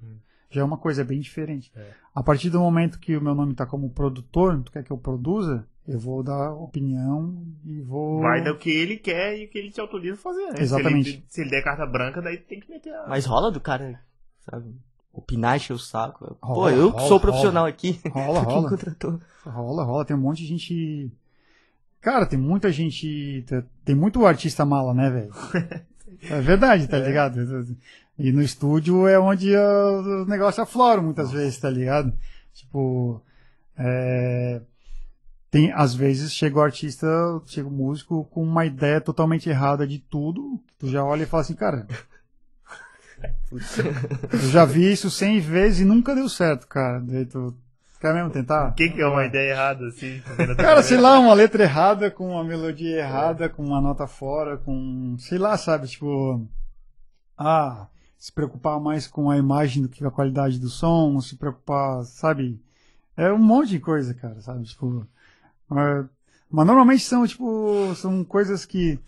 [0.49, 1.71] Já é uma coisa bem diferente.
[1.75, 1.91] É.
[2.15, 4.97] A partir do momento que o meu nome tá como produtor, tu quer que eu
[4.97, 8.21] produza, eu vou dar opinião e vou...
[8.21, 10.61] Vai do que ele quer e o que ele te autoriza a fazer, né?
[10.61, 11.09] Exatamente.
[11.09, 13.07] Se ele, se ele der carta branca, daí tem que meter a.
[13.07, 14.01] Mas rola do cara,
[14.39, 14.73] sabe?
[15.17, 16.37] Opinar, encher o saco.
[16.39, 17.99] Pô, Rola, eu que rola, sou profissional aqui.
[18.11, 18.69] Rola, rola.
[18.69, 19.19] contratou?
[19.45, 20.05] Rola, rola.
[20.05, 21.11] Tem um monte de gente.
[21.99, 23.43] Cara, tem muita gente.
[23.83, 25.31] Tem muito artista mala, né, velho?
[26.29, 27.39] É verdade, tá ligado?
[28.17, 32.11] E no estúdio é onde os negócios afloram muitas vezes, tá ligado?
[32.53, 33.21] Tipo.
[33.77, 34.59] é,
[35.51, 37.07] Tem, às vezes chega o artista,
[37.45, 40.59] chega o músico com uma ideia totalmente errada de tudo.
[40.79, 41.85] Tu já olha e fala assim, cara.
[44.31, 46.99] Eu já vi isso cem vezes e nunca deu certo, cara.
[46.99, 47.55] Daí tu
[47.99, 48.69] quer mesmo tentar?
[48.69, 50.21] O que, que é uma ideia errada, assim?
[50.57, 55.15] Cara, sei lá, uma letra errada, com uma melodia errada, com uma nota fora, com.
[55.17, 55.87] Sei lá, sabe?
[55.87, 56.45] Tipo.
[57.37, 57.87] Ah,
[58.17, 62.03] se preocupar mais com a imagem do que com a qualidade do som, se preocupar,
[62.03, 62.61] sabe?
[63.15, 64.63] É um monte de coisa, cara, sabe?
[64.65, 65.07] Tipo.
[65.69, 66.05] Mas,
[66.49, 68.99] mas normalmente são, tipo, são coisas que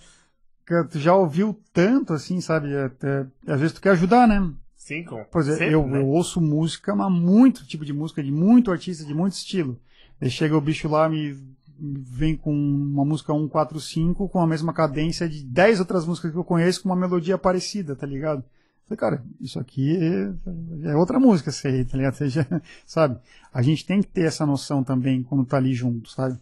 [0.90, 2.76] tu já ouviu tanto, assim, sabe?
[2.78, 4.52] Até, às vezes tu quer ajudar, né?
[4.76, 5.20] Sim, com.
[5.20, 6.00] Exemplo, sempre, eu, né?
[6.00, 9.80] eu ouço música, mas muito tipo de música, de muito artista, de muito estilo.
[10.22, 11.38] Aí chega o bicho lá, me
[11.82, 16.38] me vem com uma música 145 com a mesma cadência de 10 outras músicas que
[16.38, 18.40] eu conheço com uma melodia parecida, tá ligado?
[18.40, 22.16] Eu Falei, cara, isso aqui é, é outra música, sei, tá ligado?
[22.18, 22.46] Seja,
[22.86, 23.18] sabe?
[23.54, 26.38] A gente tem que ter essa noção também quando tá ali junto, sabe?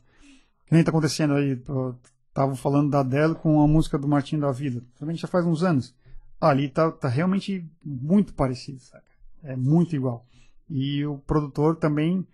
[0.66, 1.94] Que nem tá acontecendo aí, tô-
[2.38, 4.84] tava falando da Adele com a música do Martinho da Vida.
[5.00, 5.96] Também já faz uns anos.
[6.40, 9.04] Ali tá, tá realmente muito parecido, saca?
[9.44, 10.24] É muito igual.
[10.70, 12.28] E o produtor também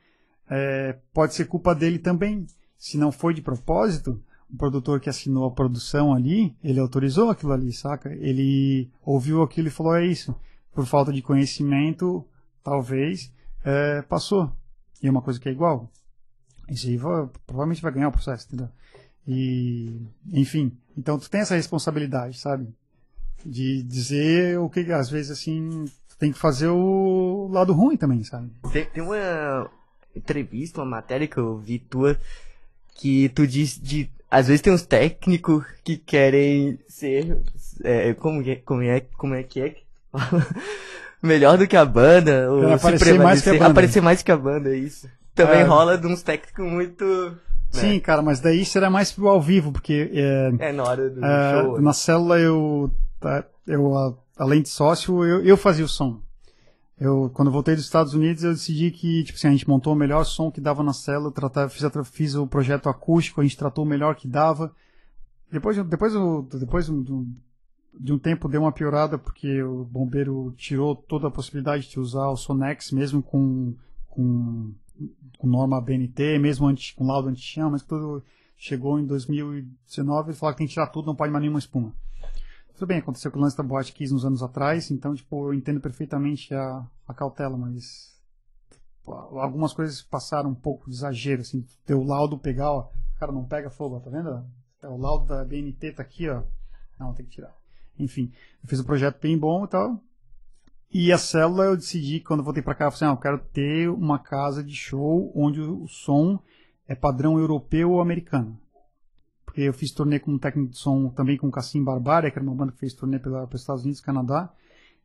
[0.49, 2.45] é, pode ser culpa dele também.
[2.77, 4.21] Se não foi de propósito,
[4.53, 8.13] o produtor que assinou a produção ali, ele autorizou aquilo ali, saca?
[8.13, 10.35] Ele ouviu aquilo e falou: é isso.
[10.73, 12.27] Por falta de conhecimento,
[12.61, 13.31] talvez,
[13.63, 14.51] é, passou.
[15.01, 15.89] E é uma coisa que é igual.
[16.67, 18.67] Isso aí vai, provavelmente vai ganhar o processo, entendeu?
[19.27, 19.95] E,
[20.31, 22.67] enfim, então tu tem essa responsabilidade, sabe?
[23.45, 28.23] De dizer o que, às vezes, assim, tu tem que fazer o lado ruim também,
[28.23, 28.49] sabe?
[28.71, 29.69] Tem, tem uma
[30.15, 32.17] entrevista, uma matéria que eu vi tua,
[32.95, 34.09] que tu diz de.
[34.29, 37.37] Às vezes tem uns técnicos que querem ser.
[37.83, 40.45] É, como, é, como, é, como é que é que fala?
[41.21, 43.67] Melhor do que a banda, ou aparecer mais que a banda.
[43.67, 45.09] aparecer mais que a banda, é isso.
[45.33, 45.63] Também É.
[45.63, 47.37] rola de uns técnicos muito.
[47.79, 51.23] Sim, cara, mas daí será mais pro ao vivo, porque é, É, na hora do
[51.25, 51.81] é, show.
[51.81, 56.21] na célula eu, tá, eu a- além de sócio, eu, eu fazia o som.
[56.99, 59.91] Eu, quando eu voltei dos Estados Unidos, eu decidi que, tipo assim, a gente montou
[59.93, 63.57] o melhor som que dava na célula, tratava, fiz, fiz o projeto acústico, a gente
[63.57, 64.71] tratou o melhor que dava.
[65.51, 66.13] Depois, depois,
[66.59, 71.99] depois de um tempo deu uma piorada, porque o bombeiro tirou toda a possibilidade de
[71.99, 73.73] usar o Sonex, mesmo com,
[74.07, 74.71] com,
[75.37, 78.23] com norma BNT, mesmo antes, com laudo anti-chama, mas tudo
[78.57, 81.93] chegou em 2019 e falou que tem que tirar tudo, não pode mais nenhuma espuma.
[82.73, 85.53] Tudo bem, aconteceu com o lance da Boate Kiss uns anos atrás, então, tipo, eu
[85.53, 88.13] entendo perfeitamente a, a cautela, mas
[89.05, 92.89] algumas coisas passaram um pouco de exagero, assim, ter o laudo pegar, ó,
[93.19, 94.45] cara, não pega fogo, ó, tá vendo?
[94.81, 96.43] É, O laudo da BNT tá aqui, ó,
[96.99, 97.53] não, tem que tirar.
[97.99, 98.31] Enfim,
[98.63, 100.01] eu fiz um projeto bem bom e tal,
[100.93, 103.39] e a célula eu decidi, quando voltei pra cá, eu falei assim, ah, eu quero
[103.51, 106.39] ter uma casa de show onde o som
[106.87, 108.59] é padrão europeu ou americano
[109.53, 112.43] porque eu fiz turnê com um técnico de som também com Cassim Barbaria, que era
[112.43, 114.51] uma banda que fez turnê pela, pelos Estados Unidos e Canadá.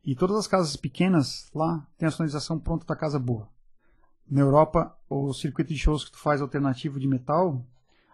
[0.03, 3.47] E todas as casas pequenas lá tem a sonorização pronta da casa boa.
[4.27, 7.63] Na Europa, o circuito de shows que tu faz alternativo de metal,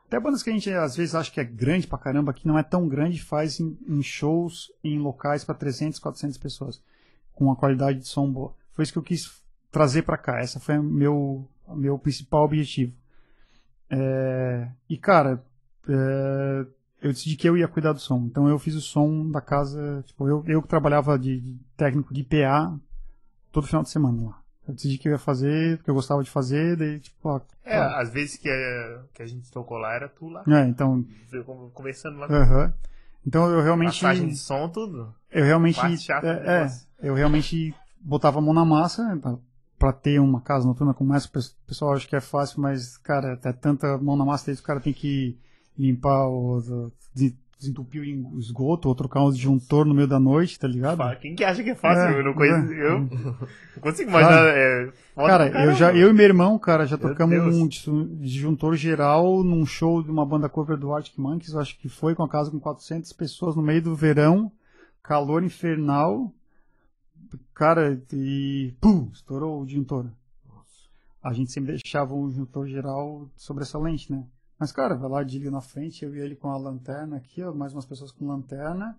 [0.06, 2.60] até bandas que a gente às vezes acha que é grande pra caramba, que não
[2.60, 6.84] é tão grande, faz em, em shows em locais para 300, 400 pessoas,
[7.36, 8.54] com uma qualidade de som boa.
[8.74, 10.40] Foi isso que eu quis trazer pra cá.
[10.40, 12.94] Essa foi meu, meu principal objetivo.
[13.90, 15.44] É, e cara,
[15.88, 16.66] é,
[17.02, 18.20] eu decidi que eu ia cuidar do som.
[18.26, 22.14] Então eu fiz o som da casa, tipo, eu, eu que trabalhava de, de técnico
[22.14, 22.76] de PA
[23.52, 24.42] todo final de semana lá.
[24.68, 27.80] Eu decidi que eu ia fazer, porque eu gostava de fazer, daí tipo, ó, É,
[27.80, 30.44] ó, às vezes que, é, que a gente tocou lá era tu lá.
[30.48, 31.06] é, então,
[31.74, 32.26] Conversando lá.
[32.28, 32.74] aham.
[33.28, 35.14] Então eu realmente Passagem de som, tudo.
[35.40, 35.80] Eu realmente
[36.24, 39.38] é, é, eu realmente botava a mão na massa pra-
[39.78, 41.28] pra ter uma casa noturna como essa.
[41.28, 44.60] O pes- pessoal acha que é fácil, mas cara, é tanta mão na massa que
[44.60, 45.38] o cara tem que
[45.78, 46.62] limpar o
[47.14, 51.00] des- desentupir o esgoto ou trocar um disjuntor no meio da noite, tá ligado?
[51.20, 52.04] Quem que acha que é fácil?
[52.16, 52.72] É, eu não conheço.
[52.74, 52.86] é.
[52.88, 53.36] Eu não
[53.82, 54.46] consigo imaginar.
[54.50, 57.56] É, Cara, pra eu já, eu e meu irmão, cara, já Meu tocamos Deus.
[57.56, 57.86] um dis-
[58.20, 62.14] disjuntor geral num show de uma banda cover do Arctic Monkeys, eu acho que foi
[62.14, 64.52] com a casa com 400 pessoas no meio do verão,
[65.08, 66.32] calor infernal,
[67.54, 70.08] cara, e pum, estourou o disjuntor.
[71.24, 74.24] A gente sempre deixava um disjuntor geral sobressalente, né?
[74.60, 77.54] Mas, cara, vai lá, desliga na frente, eu e ele com a lanterna aqui, ó,
[77.54, 78.98] mais umas pessoas com lanterna,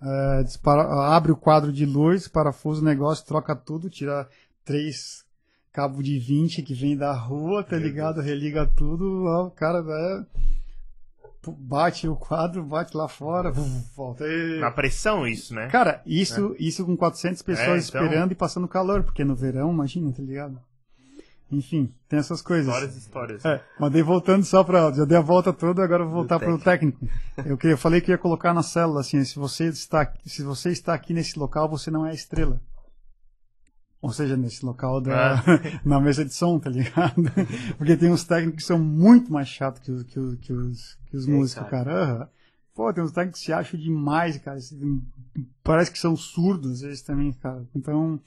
[0.00, 4.28] é, dispara- abre o quadro de luz, parafusa o negócio, troca tudo, tira
[4.64, 5.24] três
[5.72, 8.20] cabo de 20 que vem da rua, tá ligado?
[8.20, 10.26] Religa tudo, ó, o cara é,
[11.52, 13.50] bate o quadro, bate lá fora,
[13.96, 14.24] volta.
[14.26, 14.58] E...
[14.60, 15.68] Na pressão, isso, né?
[15.68, 19.72] Cara, isso, isso com 400 pessoas É, então- esperando e passando calor, porque no verão,
[19.72, 20.58] imagina, tá ligado?
[21.50, 22.66] Enfim, tem essas coisas.
[22.66, 23.44] Histórias histórias.
[23.44, 24.92] É, mas daí voltando só pra.
[24.92, 26.98] Já dei a volta toda, agora vou voltar Do pro técnico.
[27.42, 30.68] Eu, que- eu falei que ia colocar na célula, assim, se você, está, se você
[30.70, 32.60] está aqui nesse local, você não é a estrela.
[34.00, 35.42] Ou seja, nesse local da,
[35.84, 37.22] na mesa de som, tá ligado?
[37.76, 41.16] Porque tem uns técnicos que são muito mais chatos que os, que que os, que
[41.16, 41.84] os É, músicos, cara.
[41.84, 42.02] cara.
[42.04, 42.28] Aham.
[42.74, 44.58] Pô, tem uns técnicos que se acham demais, cara.
[45.64, 47.66] Parece que são surdos, às vezes também, cara.
[47.74, 48.20] Então,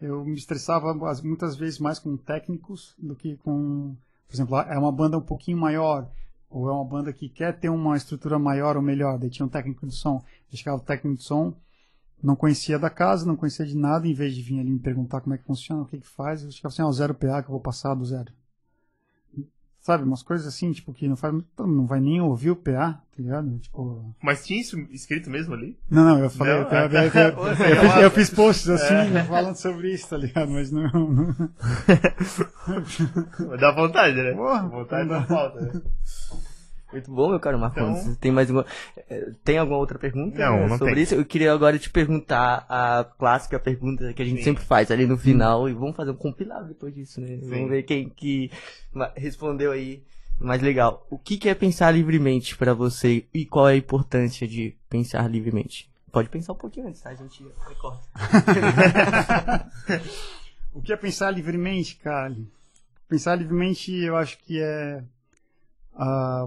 [0.00, 3.96] eu me estressava as- muitas vezes mais com técnicos do que com.
[4.28, 6.06] Por exemplo, é uma banda um pouquinho maior,
[6.50, 9.18] ou é uma banda que quer ter uma estrutura maior ou melhor.
[9.18, 10.22] Daí tinha um técnico de som.
[10.52, 11.54] Eu chegava o técnico de som,
[12.24, 15.20] não conhecia da casa, não conhecia de nada, em vez de vir ali me perguntar
[15.20, 17.48] como é que funciona, o que que faz, eu chegava assim, ó, zero PA que
[17.48, 18.32] eu vou passar do zero.
[19.80, 23.02] Sabe, umas coisas assim, tipo, que não faz, não vai nem ouvir o PA, tá
[23.18, 23.58] ligado?
[23.58, 25.78] Tipo, Mas tinha isso escrito mesmo ali?
[25.90, 28.04] não, não, eu falei, Não, eu, eu- eu- é.
[28.06, 28.94] eu- fiz, posts assim,
[29.28, 30.50] falando sobre isso, tá ligado?
[30.50, 30.90] Mas não.
[33.38, 34.32] não- Dá vontade, né?
[34.32, 35.26] Porra, vontade não não dá.
[35.26, 35.60] falta.
[35.60, 35.82] né?
[36.94, 37.82] Muito bom, meu caro Marcos.
[37.82, 38.64] Então- Tem mais uma.
[39.10, 41.02] eh, Tem alguma outra pergunta Não, não sobre tem.
[41.02, 41.14] isso?
[41.16, 44.44] Eu queria agora te perguntar a clássica pergunta que a gente Sim.
[44.44, 47.26] sempre faz ali no final e vamos fazer um compilado depois disso, né?
[47.40, 47.48] Sim.
[47.48, 48.50] Vamos ver quem que
[49.16, 50.02] respondeu aí
[50.38, 51.04] mais legal.
[51.10, 55.28] O que que é pensar livremente pra você e qual é a importância de pensar
[55.28, 55.90] livremente?
[56.12, 57.10] Pode pensar um pouquinho antes, tá?
[57.10, 58.04] A gente recorta.
[60.72, 62.36] O que é pensar livremente, cara?
[63.08, 65.04] Pensar livremente, eu acho que é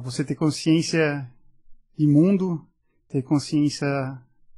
[0.04, 1.30] você ter consciência
[1.98, 2.66] de mundo,
[3.08, 3.88] ter consciência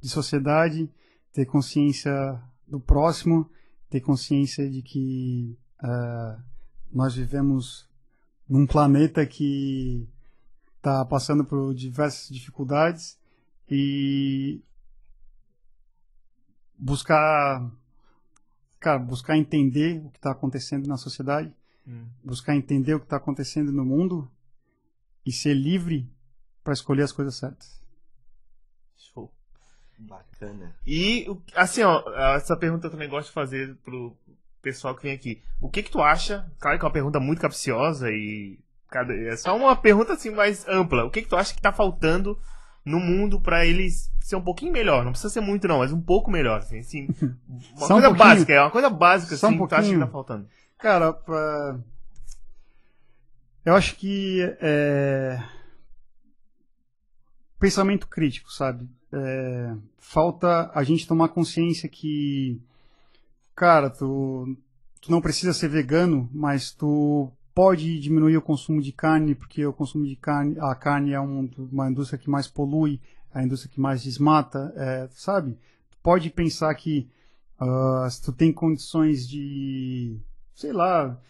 [0.00, 0.90] de sociedade,
[1.32, 3.48] ter consciência do próximo,
[3.88, 6.42] ter consciência de que uh,
[6.92, 7.88] nós vivemos
[8.48, 10.08] num planeta que
[10.76, 13.18] está passando por diversas dificuldades
[13.70, 14.60] e
[16.76, 17.70] buscar
[18.80, 21.54] cara, buscar entender o que está acontecendo na sociedade,
[21.86, 22.06] hum.
[22.24, 24.28] buscar entender o que está acontecendo no mundo
[25.24, 26.10] e ser livre
[26.62, 27.80] para escolher as coisas certas.
[28.96, 29.32] Show.
[29.98, 30.74] Bacana.
[30.86, 32.02] E, assim, ó,
[32.36, 34.16] essa pergunta eu também gosto de fazer pro
[34.62, 35.42] pessoal que vem aqui.
[35.60, 36.50] O que que tu acha?
[36.58, 38.58] Claro que é uma pergunta muito capciosa e
[39.28, 41.04] é só uma pergunta assim mais ampla.
[41.04, 42.38] O que que tu acha que tá faltando
[42.84, 45.04] no mundo para eles ser um pouquinho melhor?
[45.04, 47.08] Não precisa ser muito não, mas um pouco melhor, assim, assim
[47.76, 49.92] uma só coisa um básica, é uma coisa básica só assim, um que tu acha
[49.92, 50.48] que tá faltando.
[50.78, 51.78] Cara, pra...
[53.64, 55.42] eu acho que é...
[57.58, 58.88] pensamento crítico, sabe?
[59.12, 59.74] É...
[59.98, 62.60] Falta a gente tomar consciência que
[63.60, 64.56] cara, tu,
[65.02, 69.72] tu não precisa ser vegano, mas tu pode diminuir o consumo de carne, porque o
[69.72, 72.98] consumo de carne, a carne é um, uma indústria que mais polui,
[73.34, 75.58] a indústria que mais desmata, é, sabe?
[75.90, 77.06] Tu pode pensar que
[77.60, 80.16] uh, se tu tem condições de,
[80.54, 81.20] sei lá,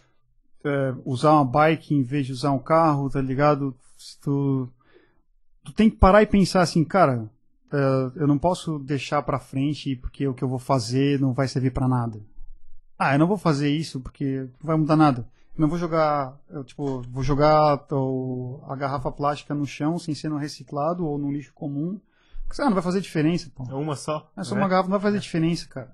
[0.65, 3.75] é, usar uma bike em vez de usar um carro, tá ligado?
[4.21, 4.69] Tu,
[5.65, 7.31] tu tem que parar e pensar assim, cara,
[7.73, 11.49] uh, eu não posso deixar para frente porque o que eu vou fazer não vai
[11.49, 12.21] servir para nada.
[12.99, 15.27] Ah, eu não vou fazer isso porque não vai mudar nada.
[15.57, 17.81] Eu não vou jogar, eu, tipo, vou jogar
[18.69, 22.01] a garrafa plástica no chão sem ser no reciclado ou no lixo comum.
[22.47, 23.65] Porque, ah, não vai fazer diferença, pô.
[23.71, 24.31] É uma só.
[24.37, 24.61] É só né?
[24.61, 25.21] uma garrafa, não vai fazer é.
[25.21, 25.93] diferença, cara.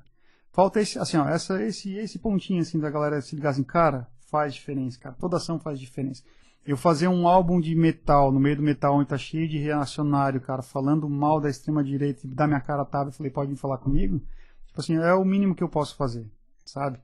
[0.53, 4.09] Falta esse, assim, ó, essa, esse, esse pontinho, assim, da galera se ligar assim, cara,
[4.31, 5.15] faz diferença, cara.
[5.19, 6.23] Toda ação faz diferença
[6.67, 10.41] eu fazer um álbum de metal, no meio do metal onde tá cheio de reacionário,
[10.41, 13.57] cara, falando mal da extrema direita e da minha cara tava, eu falei, pode vir
[13.57, 14.21] falar comigo?
[14.67, 16.29] Tipo assim, é o mínimo que eu posso fazer,
[16.65, 16.99] sabe?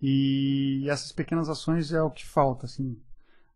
[0.00, 2.96] E essas pequenas ações é o que falta, assim.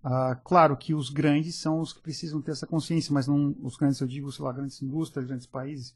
[0.05, 3.77] Ah, claro que os grandes são os que precisam ter essa consciência, mas não os
[3.77, 5.95] grandes, eu digo, sei lá, grandes indústrias, grandes países.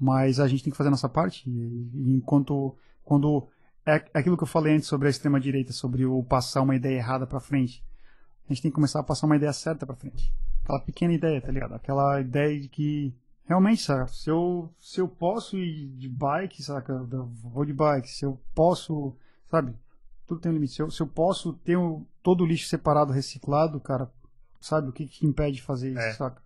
[0.00, 1.48] Mas a gente tem que fazer a nossa parte.
[1.48, 3.46] E enquanto, quando
[3.86, 6.74] é, é aquilo que eu falei antes sobre a extrema direita, sobre o passar uma
[6.74, 7.86] ideia errada para frente
[8.48, 10.32] a gente tem que começar a passar uma ideia certa pra frente.
[10.62, 11.74] Aquela pequena ideia, tá ligado?
[11.74, 13.14] Aquela ideia de que
[13.44, 18.08] realmente, sabe, se eu, se eu posso ir de bike, saca, eu vou de bike,
[18.08, 19.16] se eu posso,
[19.46, 19.74] sabe,
[20.26, 20.74] tudo tem um limite.
[20.74, 24.10] Se eu, se eu posso ter um, todo o lixo separado, reciclado, cara,
[24.60, 26.12] sabe, o que que impede de fazer isso, é.
[26.12, 26.40] saca?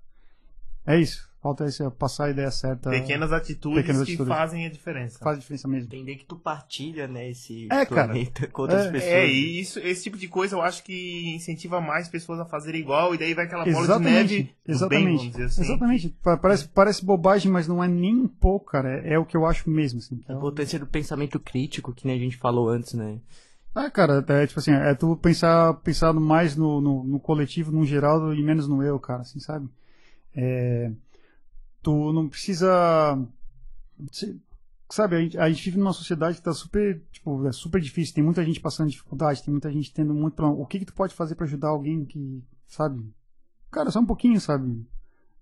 [0.87, 1.30] É isso.
[1.43, 2.91] Falta esse, passar a ideia certa.
[2.91, 4.29] Pequenas atitudes pequenas que atitudes.
[4.29, 5.19] fazem a diferença.
[5.19, 5.87] Faz a diferença mesmo.
[5.87, 8.53] Entender que tu partilha, né, esse é, planeta cara.
[8.53, 8.91] com outras é.
[8.91, 9.11] pessoas.
[9.11, 12.83] É, e isso, esse tipo de coisa eu acho que incentiva mais pessoas a fazerem
[12.83, 15.31] igual, e daí vai aquela bola de neve Exatamente.
[15.31, 15.63] Bem, assim.
[15.63, 16.15] Exatamente.
[16.43, 19.01] Parece, parece bobagem, mas não é nem um pouco, cara.
[19.01, 20.21] É, é o que eu acho mesmo, assim.
[20.29, 23.19] A importância do pensamento crítico, que nem a gente falou antes, né?
[23.75, 27.87] Ah, cara, é tipo assim, é tu pensar, pensar mais no, no, no coletivo, no
[27.87, 29.67] geral, e menos no eu, cara, assim, sabe?
[30.37, 30.91] É
[31.83, 33.19] tu não precisa
[34.91, 38.15] sabe a gente, a gente vive numa sociedade que está super tipo é super difícil
[38.15, 40.61] tem muita gente passando dificuldade tem muita gente tendo muito problema.
[40.61, 43.03] O que que tu pode fazer para ajudar alguém que sabe?
[43.71, 44.87] Cara só um pouquinho sabe?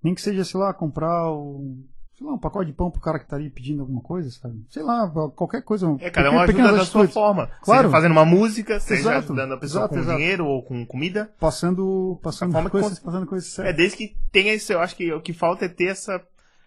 [0.03, 1.85] Nem que seja sei lá comprar o
[2.19, 4.61] sei lá, um pacote de pão pro cara que tá ali pedindo alguma coisa, sabe?
[4.69, 5.87] Sei lá, qualquer coisa.
[6.01, 7.49] É, cara, é uma ajuda da sua forma.
[7.63, 7.83] Claro.
[7.83, 10.19] Seja fazendo uma música, seja exato, ajudando a pessoa exato, com exato.
[10.19, 11.31] dinheiro ou com comida.
[11.39, 13.73] Passando, passando coisas, passando coisas certas.
[13.73, 16.21] É, desde que tenha isso, eu acho que o que falta é ter essa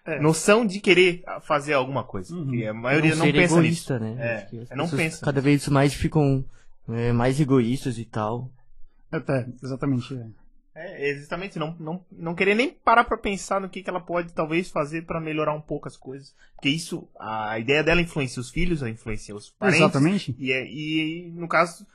[0.05, 0.21] é.
[0.21, 2.33] noção de querer fazer alguma coisa.
[2.33, 2.53] Uhum.
[2.53, 4.15] E a maioria não, não pensa egoísta, nisso.
[4.15, 4.47] Né?
[4.53, 5.25] É, é não pensa.
[5.25, 6.45] Cada vez mais ficam
[6.87, 8.49] é, mais egoístas e tal.
[9.11, 10.15] Até, exatamente.
[10.15, 10.40] É.
[10.83, 14.33] É, exatamente, não, não, não querer nem parar pra pensar no que, que ela pode
[14.33, 16.33] talvez fazer para melhorar um pouco as coisas.
[16.55, 19.81] Porque isso, a ideia dela influencia os filhos, influencia os parentes.
[19.81, 20.35] Exatamente.
[20.39, 21.85] E, é, e no caso,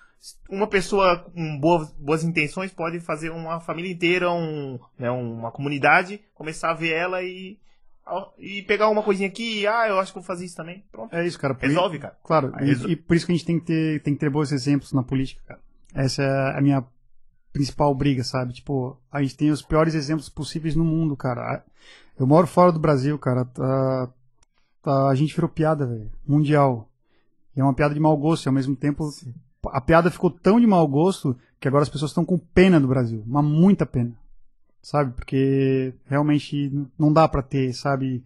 [0.49, 6.21] uma pessoa com boas, boas intenções pode fazer uma família inteira, um, né, uma comunidade,
[6.35, 7.59] começar a ver ela e,
[8.39, 10.85] e pegar uma coisinha aqui, ah, eu acho que vou fazer isso também.
[10.91, 11.15] Pronto.
[11.15, 11.57] É isso, cara.
[11.59, 12.17] Resolve, cara.
[12.23, 14.53] Claro, e, e, por isso que a gente tem que ter, tem que ter bons
[14.53, 15.61] exemplos na política, cara.
[15.95, 16.85] Essa é a minha
[17.57, 18.53] principal briga, sabe?
[18.53, 21.65] Tipo, a gente tem os piores exemplos possíveis no mundo, cara.
[22.19, 23.47] Eu moro fora do Brasil, cara.
[23.47, 24.13] Tá,
[24.83, 26.11] tá, a gente virou piada, velho.
[26.27, 26.87] Mundial.
[27.57, 29.11] E é uma piada de mau gosto, e ao mesmo tempo.
[29.11, 29.35] Sim.
[29.69, 32.89] A piada ficou tão de mau gosto que agora as pessoas estão com pena do
[32.89, 33.25] Brasil.
[33.27, 34.13] Uma muita pena.
[34.83, 35.13] Sabe?
[35.15, 38.23] Porque realmente não dá pra ter, sabe?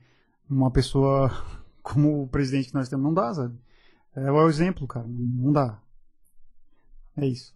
[0.48, 1.30] Uma pessoa
[1.82, 3.04] como o presidente que nós temos.
[3.04, 3.54] Não dá, sabe?
[4.16, 5.06] É o exemplo, cara.
[5.08, 5.78] Não dá.
[7.16, 7.54] É isso.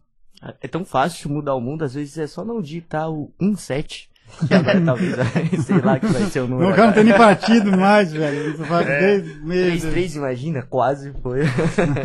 [0.61, 4.11] É tão fácil mudar o mundo, às vezes é só não digitar o 17.
[4.49, 5.15] Que agora talvez,
[5.65, 6.71] sei lá que vai ser o número.
[6.71, 8.51] O cara não tem nem partido mais, velho.
[8.51, 9.19] Isso faz É.
[9.21, 9.85] 10 meses.
[9.95, 11.41] 3-3, imagina, quase foi.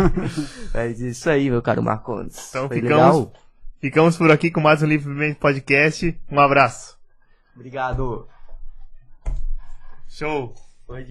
[0.74, 2.50] Mas isso aí, meu caro Marcondes.
[2.50, 3.34] Então foi ficamos- legal?
[3.82, 6.20] Ficamos por aqui com mais um Livremente Podcast.
[6.30, 6.98] Um abraço.
[7.56, 8.28] Obrigado.
[10.08, 10.54] Show.
[10.86, 11.08] Foi